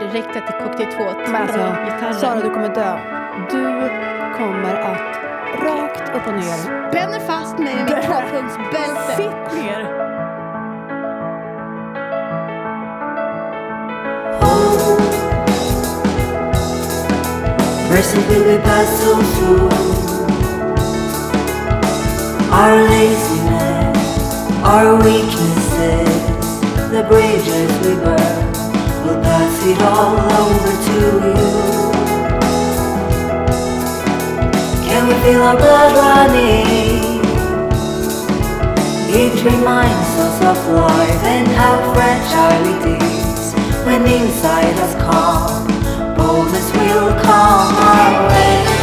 [0.00, 1.32] Det räckte att det kokte i två.
[1.32, 2.20] Men alltså.
[2.20, 2.98] Sara, du kommer dö.
[3.50, 3.64] Du
[4.38, 5.16] kommer att
[5.62, 9.16] rakt upp och ner Spänner fast mig med mitt tvåpunktsbälte.
[9.16, 9.99] Sitt ner!
[17.90, 19.68] Mercifully we pass so through
[22.52, 23.98] our laziness,
[24.64, 26.22] our weaknesses,
[26.90, 28.46] the bridges we burn.
[29.04, 31.50] We'll pass it all over to you.
[34.86, 37.20] Can we feel our blood running?
[39.12, 45.66] It reminds us of life and how fragile it is when inside us calm,
[46.50, 48.79] boldness will come our way.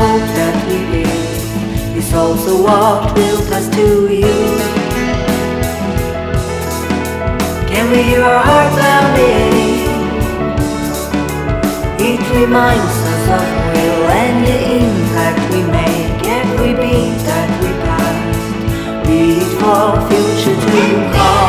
[0.00, 3.86] Hope that we build Is also what will pass to
[4.20, 4.38] you.
[7.70, 9.80] Can we hear our heart pounding?
[12.08, 12.20] It?
[12.40, 16.18] Reminds us of will and the impact we make.
[16.40, 18.40] Every beat that we pass
[19.06, 20.82] Be it for future to
[21.14, 21.39] come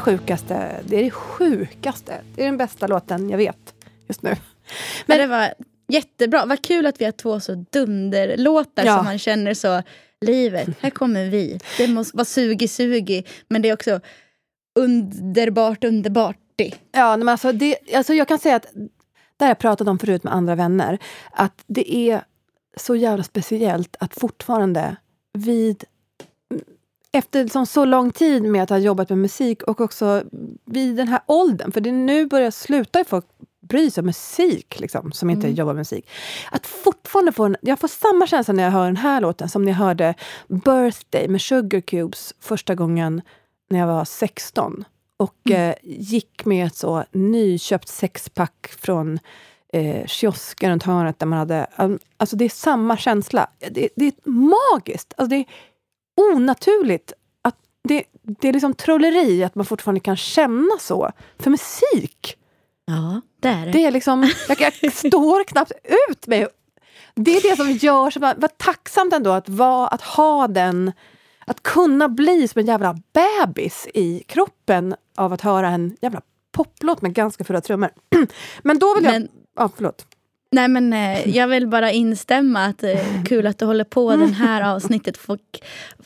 [0.00, 0.80] sjukaste.
[0.86, 2.20] Det är det sjukaste.
[2.34, 3.74] Det är den bästa låten jag vet
[4.08, 4.36] just nu.
[5.06, 5.54] Men det var
[5.88, 6.46] jättebra.
[6.46, 8.96] Vad kul att vi har två så dunderlåtar Ja.
[8.96, 9.82] som man känner så,
[10.20, 11.58] livet, här kommer vi.
[11.78, 14.00] Det måste vara sugi-sugi, men det är också
[14.78, 16.36] underbart underbart.
[16.92, 18.66] Ja, men alltså det, alltså jag kan säga att,
[19.36, 20.98] det har jag pratat om förut med andra vänner,
[21.32, 22.24] att det är
[22.76, 24.96] så jävla speciellt att fortfarande
[25.32, 25.84] vid
[27.12, 30.22] efter liksom så lång tid med att ha jobbat med musik och också
[30.64, 33.24] vid den här åldern, för det nu börjar sluta folk
[33.60, 35.56] bry sig om musik, liksom, som inte Mm.
[35.56, 36.08] jobbar med musik.
[36.50, 39.64] Att fortfarande få en, jag får samma känsla när jag hör den här låten som
[39.64, 40.14] när jag hörde
[40.48, 43.22] Birthday med Sugar Cubes första gången
[43.70, 44.84] när jag var 16
[45.16, 49.18] och eh, gick med ett så nyköpt sexpack från
[49.72, 51.66] eh, kiosken runt hörnet där man hade...
[52.16, 53.50] Alltså det är samma känsla.
[53.70, 55.14] Det, det är magiskt.
[55.16, 55.44] Alltså det är
[56.20, 57.12] onaturligt.
[57.42, 57.56] Att
[57.88, 62.36] det, det är liksom trolleri att man fortfarande kan känna så för musik.
[62.86, 63.72] Ja, det är det.
[63.72, 65.72] Det är liksom, jag, jag står knappt
[66.08, 66.48] ut med...
[67.14, 68.10] Det är det som gör...
[68.10, 70.92] Så vad tacksamt ändå att, vara, att ha den...
[71.46, 76.20] Att kunna bli som en jävla bebis i kroppen av att höra en jävla
[76.52, 77.90] poplåt med ganska fulla trummor.
[78.62, 79.12] Men då vill jag...
[79.12, 80.06] Men- Ja, förlåt.
[80.52, 82.64] Nej, men, eh, jag vill bara instämma.
[82.64, 84.10] att eh, Kul att du håller på.
[84.10, 85.38] Den här avsnittet får,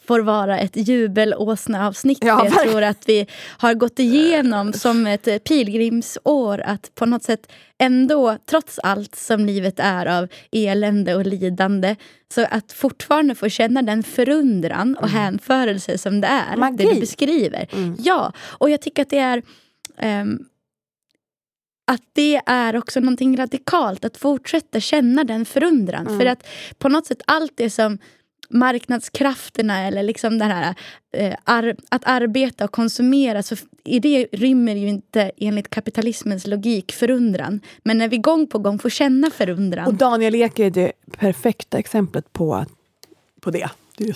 [0.07, 2.19] får vara ett jubelåsneavsnitt.
[2.25, 3.27] Ja, jag tror att vi
[3.59, 9.45] har gått igenom som ett eh, pilgrimsår att på något sätt ändå, trots allt som
[9.47, 11.97] livet är av elände och lidande,
[12.35, 16.77] så att fortfarande få känna den förundran och hänförelse som det är, Magi.
[16.77, 17.69] det du beskriver.
[17.73, 17.97] Mm.
[17.99, 19.43] Ja, och jag tycker att det är...
[19.99, 20.39] ehm,
[21.85, 26.07] att det är också någonting radikalt att fortsätta känna den förundran.
[26.07, 26.19] Mm.
[26.19, 26.47] För att
[26.79, 27.99] på något sätt allt det som
[28.51, 30.75] marknadskrafterna eller liksom det här
[31.13, 36.93] eh, ar att arbeta och konsumera så i det rymmer ju inte enligt kapitalismens logik
[36.93, 37.61] förundran.
[37.83, 39.87] Men när vi gång på gång får känna förundran.
[39.87, 42.67] Och Daniel Ek är det perfekta exemplet på,
[43.41, 43.71] på det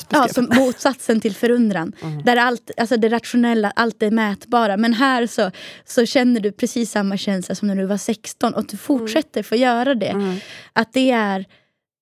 [0.09, 1.93] Ja, som motsatsen till förundran.
[2.03, 2.23] Mm.
[2.23, 4.77] Där allt, alltså det rationella, allt är mätbara.
[4.77, 5.51] Men här så,
[5.85, 9.57] så känner du precis samma känsla som när du var 16 och du fortsätter få
[9.57, 10.07] göra det.
[10.07, 10.37] Mm.
[10.73, 11.45] Att det är...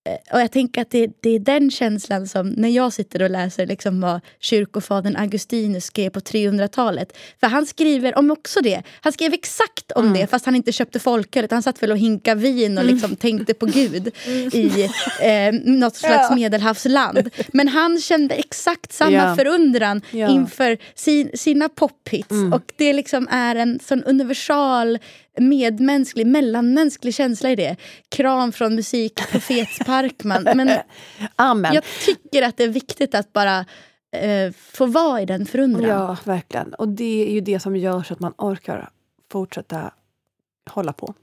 [0.07, 3.31] eh, Och jag tänker att det, det är den känslan som när jag sitter och
[3.31, 7.17] läser liksom vad kyrkofadern Augustinus skrev på 300-talet.
[7.41, 8.83] För han skriver om också det.
[9.01, 11.45] Han skrev exakt om det fast han inte köpte folköl.
[11.45, 14.09] utan Han satt väl och hinkade vin och liksom tänkte på Gud
[14.53, 14.83] i
[15.23, 17.31] eh, något slags medelhavsland.
[17.53, 19.37] Men han kände exakt samma Ja.
[19.37, 20.29] förundran Ja.
[20.29, 22.31] inför sin, sina pophits.
[22.55, 24.99] Och det liksom är en sån universal
[25.37, 27.77] medmänsklig, mellanmänsklig känsla i det.
[28.09, 30.43] Kram från musikprofet Parkman.
[30.43, 30.71] Men
[31.37, 31.75] Amen.
[31.75, 33.65] jag tycker att det är viktigt att bara
[34.13, 35.91] eh, få vara i den förundran.
[35.91, 36.75] Ja, verkligen.
[36.75, 38.91] Och det är ju det som gör så att man orkar
[39.33, 39.91] fortsätta
[40.71, 41.15] hålla på.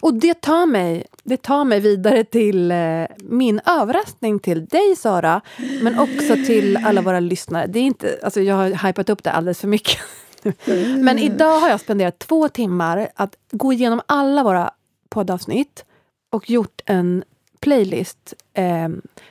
[0.00, 5.40] Och det tar mig, det tar mig vidare till eh, min överraskning till dig, Sara.
[5.82, 7.66] Men också till alla våra lyssnare.
[7.66, 9.98] Det är inte, alltså jag har hypat upp det alldeles för mycket.
[10.98, 14.70] Men idag har jag spenderat två timmar att gå igenom alla våra
[15.08, 15.84] poddavsnitt
[16.32, 17.24] och gjort en
[17.60, 18.88] playlist eh,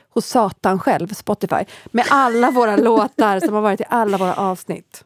[0.08, 5.04] hos Satan själv, Spotify, med alla våra låtar som har varit i alla våra avsnitt.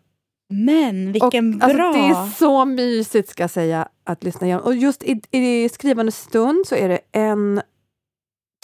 [0.49, 1.93] Men vilken och, alltså, bra...
[1.93, 4.65] det är så mysigt ska jag säga att lyssna igenom.
[4.65, 7.63] Och just i, i skrivande stund så är det en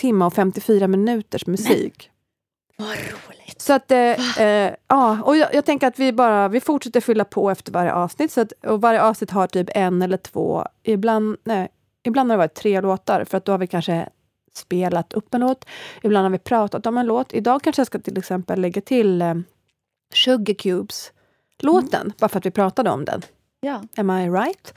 [0.01, 2.11] timme och 54 minuters musik.
[2.81, 3.61] Vad roligt.
[3.61, 7.25] Så att, eh, eh, ja, och jag, jag tänker att vi bara vi fortsätter fylla
[7.25, 8.33] på efter varje avsnitt.
[8.33, 11.69] Så att, och varje avsnitt har typ en eller två, ibland, nej,
[12.03, 14.09] ibland har det varit tre låtar, för att då har vi kanske
[14.55, 15.65] spelat upp en låt.
[16.03, 17.35] Ibland har vi pratat om en låt.
[17.35, 19.35] Idag kanske jag ska till exempel lägga till eh,
[20.15, 23.23] Sugar Cubes-låten, bara för att vi pratade om den.
[23.61, 24.75] Ja, Am I right?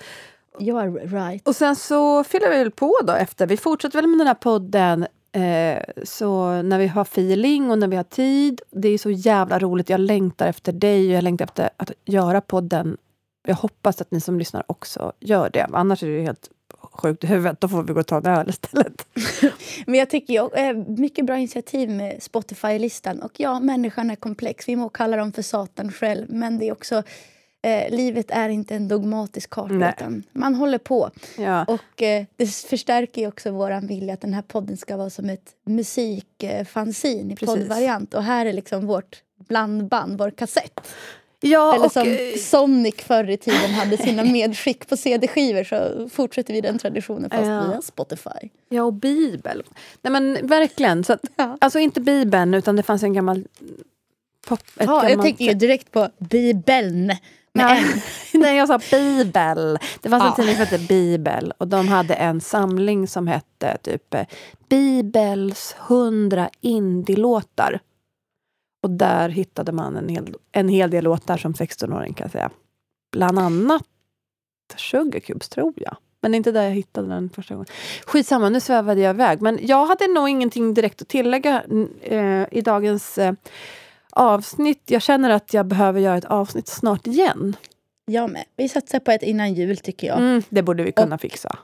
[0.59, 1.47] you are right.
[1.47, 3.47] Och sen så fyller vi väl på då efter.
[3.47, 7.87] Vi fortsätter väl med den här podden eh, så när vi har feeling och när
[7.87, 8.61] vi har tid.
[8.71, 9.89] Det är så jävla roligt.
[9.89, 12.97] Jag längtar efter dig och jag längtar efter att göra podden.
[13.47, 15.67] Jag hoppas att ni som lyssnar också gör det.
[15.73, 16.49] Annars är det helt
[16.91, 17.61] sjukt i huvudet.
[17.61, 19.07] Då får vi gå och ta en öl istället.
[19.85, 23.21] Men jag tycker jag, eh, mycket bra initiativ med Spotify-listan.
[23.21, 24.67] Och ja, människan är komplex.
[24.67, 26.25] Vi må kalla dem för Satan själv.
[26.29, 27.03] Men det är också,
[27.63, 29.73] eh, livet är inte en dogmatisk karta.
[29.73, 29.93] Nej.
[29.97, 31.09] Utan man håller på.
[31.37, 31.65] Ja.
[31.65, 35.51] Och eh, det förstärker också vår vilja att den här podden ska vara som ett
[35.65, 37.55] musikfanzin i Precis.
[37.55, 38.13] poddvariant.
[38.13, 40.79] Och här är liksom vårt blandband, vår kassett.
[41.45, 46.09] Ja, Eller och, som eh, Sonic förr i tiden hade sina medskick på cd-skivor så
[46.09, 47.67] fortsätter vi den traditionen fast Ja.
[47.69, 48.49] via Spotify.
[48.69, 49.63] ja, och Bibel.
[50.01, 51.03] Nej men verkligen.
[51.03, 51.57] Så att, Ja.
[51.61, 53.47] Alltså inte Bibeln, utan det fanns en gammal
[54.47, 54.59] pop...
[54.79, 57.11] Ja, jag tänker direkt på Bibeln.
[57.53, 58.03] Nej.
[58.33, 59.77] Nej, jag sa Bibel.
[60.01, 60.35] Det fanns en Ja.
[60.35, 64.25] tidning som hette Bibel och de hade en samling som hette typ eh,
[64.69, 67.79] Bibels 100 indie-låtar.
[68.83, 72.49] Och där hittade man en hel, en hel del låtar som 16-åring kan jag säga.
[73.11, 73.83] Bland annat
[74.75, 75.97] Sugar Cubes, tror jag.
[76.21, 77.67] Men det är inte där jag hittade den första gången.
[78.05, 79.41] Skitsamma, nu svävade jag iväg.
[79.41, 81.63] Men jag hade nog ingenting direkt att tillägga
[82.01, 83.33] eh, i dagens eh,
[84.15, 84.81] avsnitt.
[84.85, 87.55] Jag känner att jag behöver göra ett avsnitt snart igen.
[88.05, 88.43] Jag med.
[88.57, 90.17] Vi satsar på ett innan jul tycker jag.
[90.17, 91.57] Mm, det borde vi kunna fixa.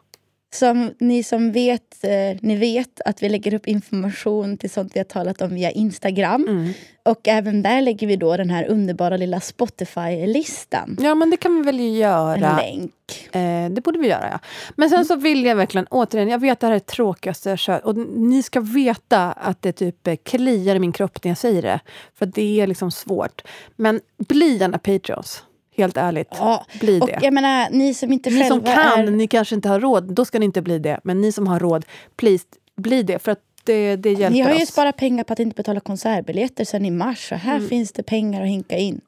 [0.52, 5.00] Som ni som vet, eh, ni vet att vi lägger upp information till sånt vi
[5.00, 6.45] har talat om via Instagram.
[6.47, 6.74] Mm.
[7.06, 10.97] Och även där lägger vi då den här underbara lilla Spotify-listan.
[11.00, 12.58] Ja, men det kan vi väl En göra.
[12.58, 12.91] länk.
[13.32, 14.39] Eh, det borde vi göra, ja.
[14.76, 17.50] Men sen så vill jag verkligen, återigen, jag vet att det här är det tråkigaste
[17.50, 17.86] jag kör.
[17.86, 21.80] Och ni ska veta att det typ kliar i min kropp när jag säger det.
[22.16, 23.41] För det är liksom svårt.
[23.76, 25.43] Men bli gärna Patreons.
[25.80, 26.27] Helt ärligt.
[26.32, 27.19] Ja, Bli och det.
[27.21, 29.11] jag menar, ni som inte Ni som kan, är...
[29.11, 30.99] ni kanske inte har råd, då ska ni inte bli det.
[31.03, 31.86] Men ni som har råd,
[32.17, 32.45] please,
[32.77, 33.19] bli det.
[33.19, 34.69] För att det, det hjälper Ni har ju oss.
[34.69, 37.30] sparat pengar på att inte betala konsertbiljetter sen i mars.
[37.30, 37.69] Så här Mm.
[37.69, 39.01] finns det pengar att hinka in.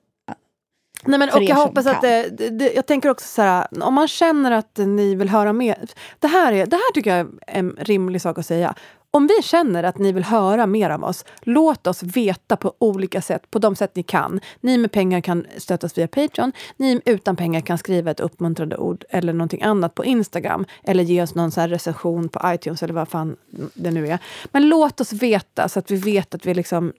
[1.05, 3.93] Nej, men, och jag hoppas att det, det, det, Jag tänker också så här, om
[3.93, 5.78] man känner att ni vill höra mer.
[6.19, 8.76] Det här, är, det här tycker jag är en rimlig sak att säga.
[9.14, 13.22] Om vi känner att ni vill höra mer av oss, låt oss veta på olika
[13.22, 14.39] sätt, på de sätt ni kan.
[14.62, 16.51] Ni med pengar kan stötta oss via Patreon.
[16.78, 20.66] Ni utan pengar kan skriva ett uppmuntrande ord eller någonting annat på Instagram.
[20.84, 23.36] Eller ge oss någon så recension på iTunes eller vad fan
[23.74, 24.20] det nu är.
[24.51, 26.93] Men låt oss veta så att vi vet att vi liksom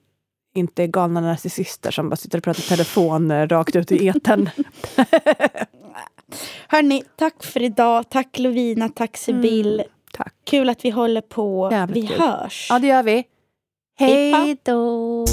[0.55, 4.51] inte är galna narcissister som bara sitter och pratar telefon eh, rakt ut i etern.
[6.69, 8.11] Hörni, tack för idag.
[8.11, 9.75] Tack Lovina, tack Sibyl.
[9.75, 10.35] Mm, Tack.
[10.45, 11.69] Kul att vi håller på.
[11.73, 12.21] Jävligt vi kul.
[12.21, 12.67] hörs.
[12.71, 13.25] Ja, det gör vi.
[13.99, 15.25] Hej då!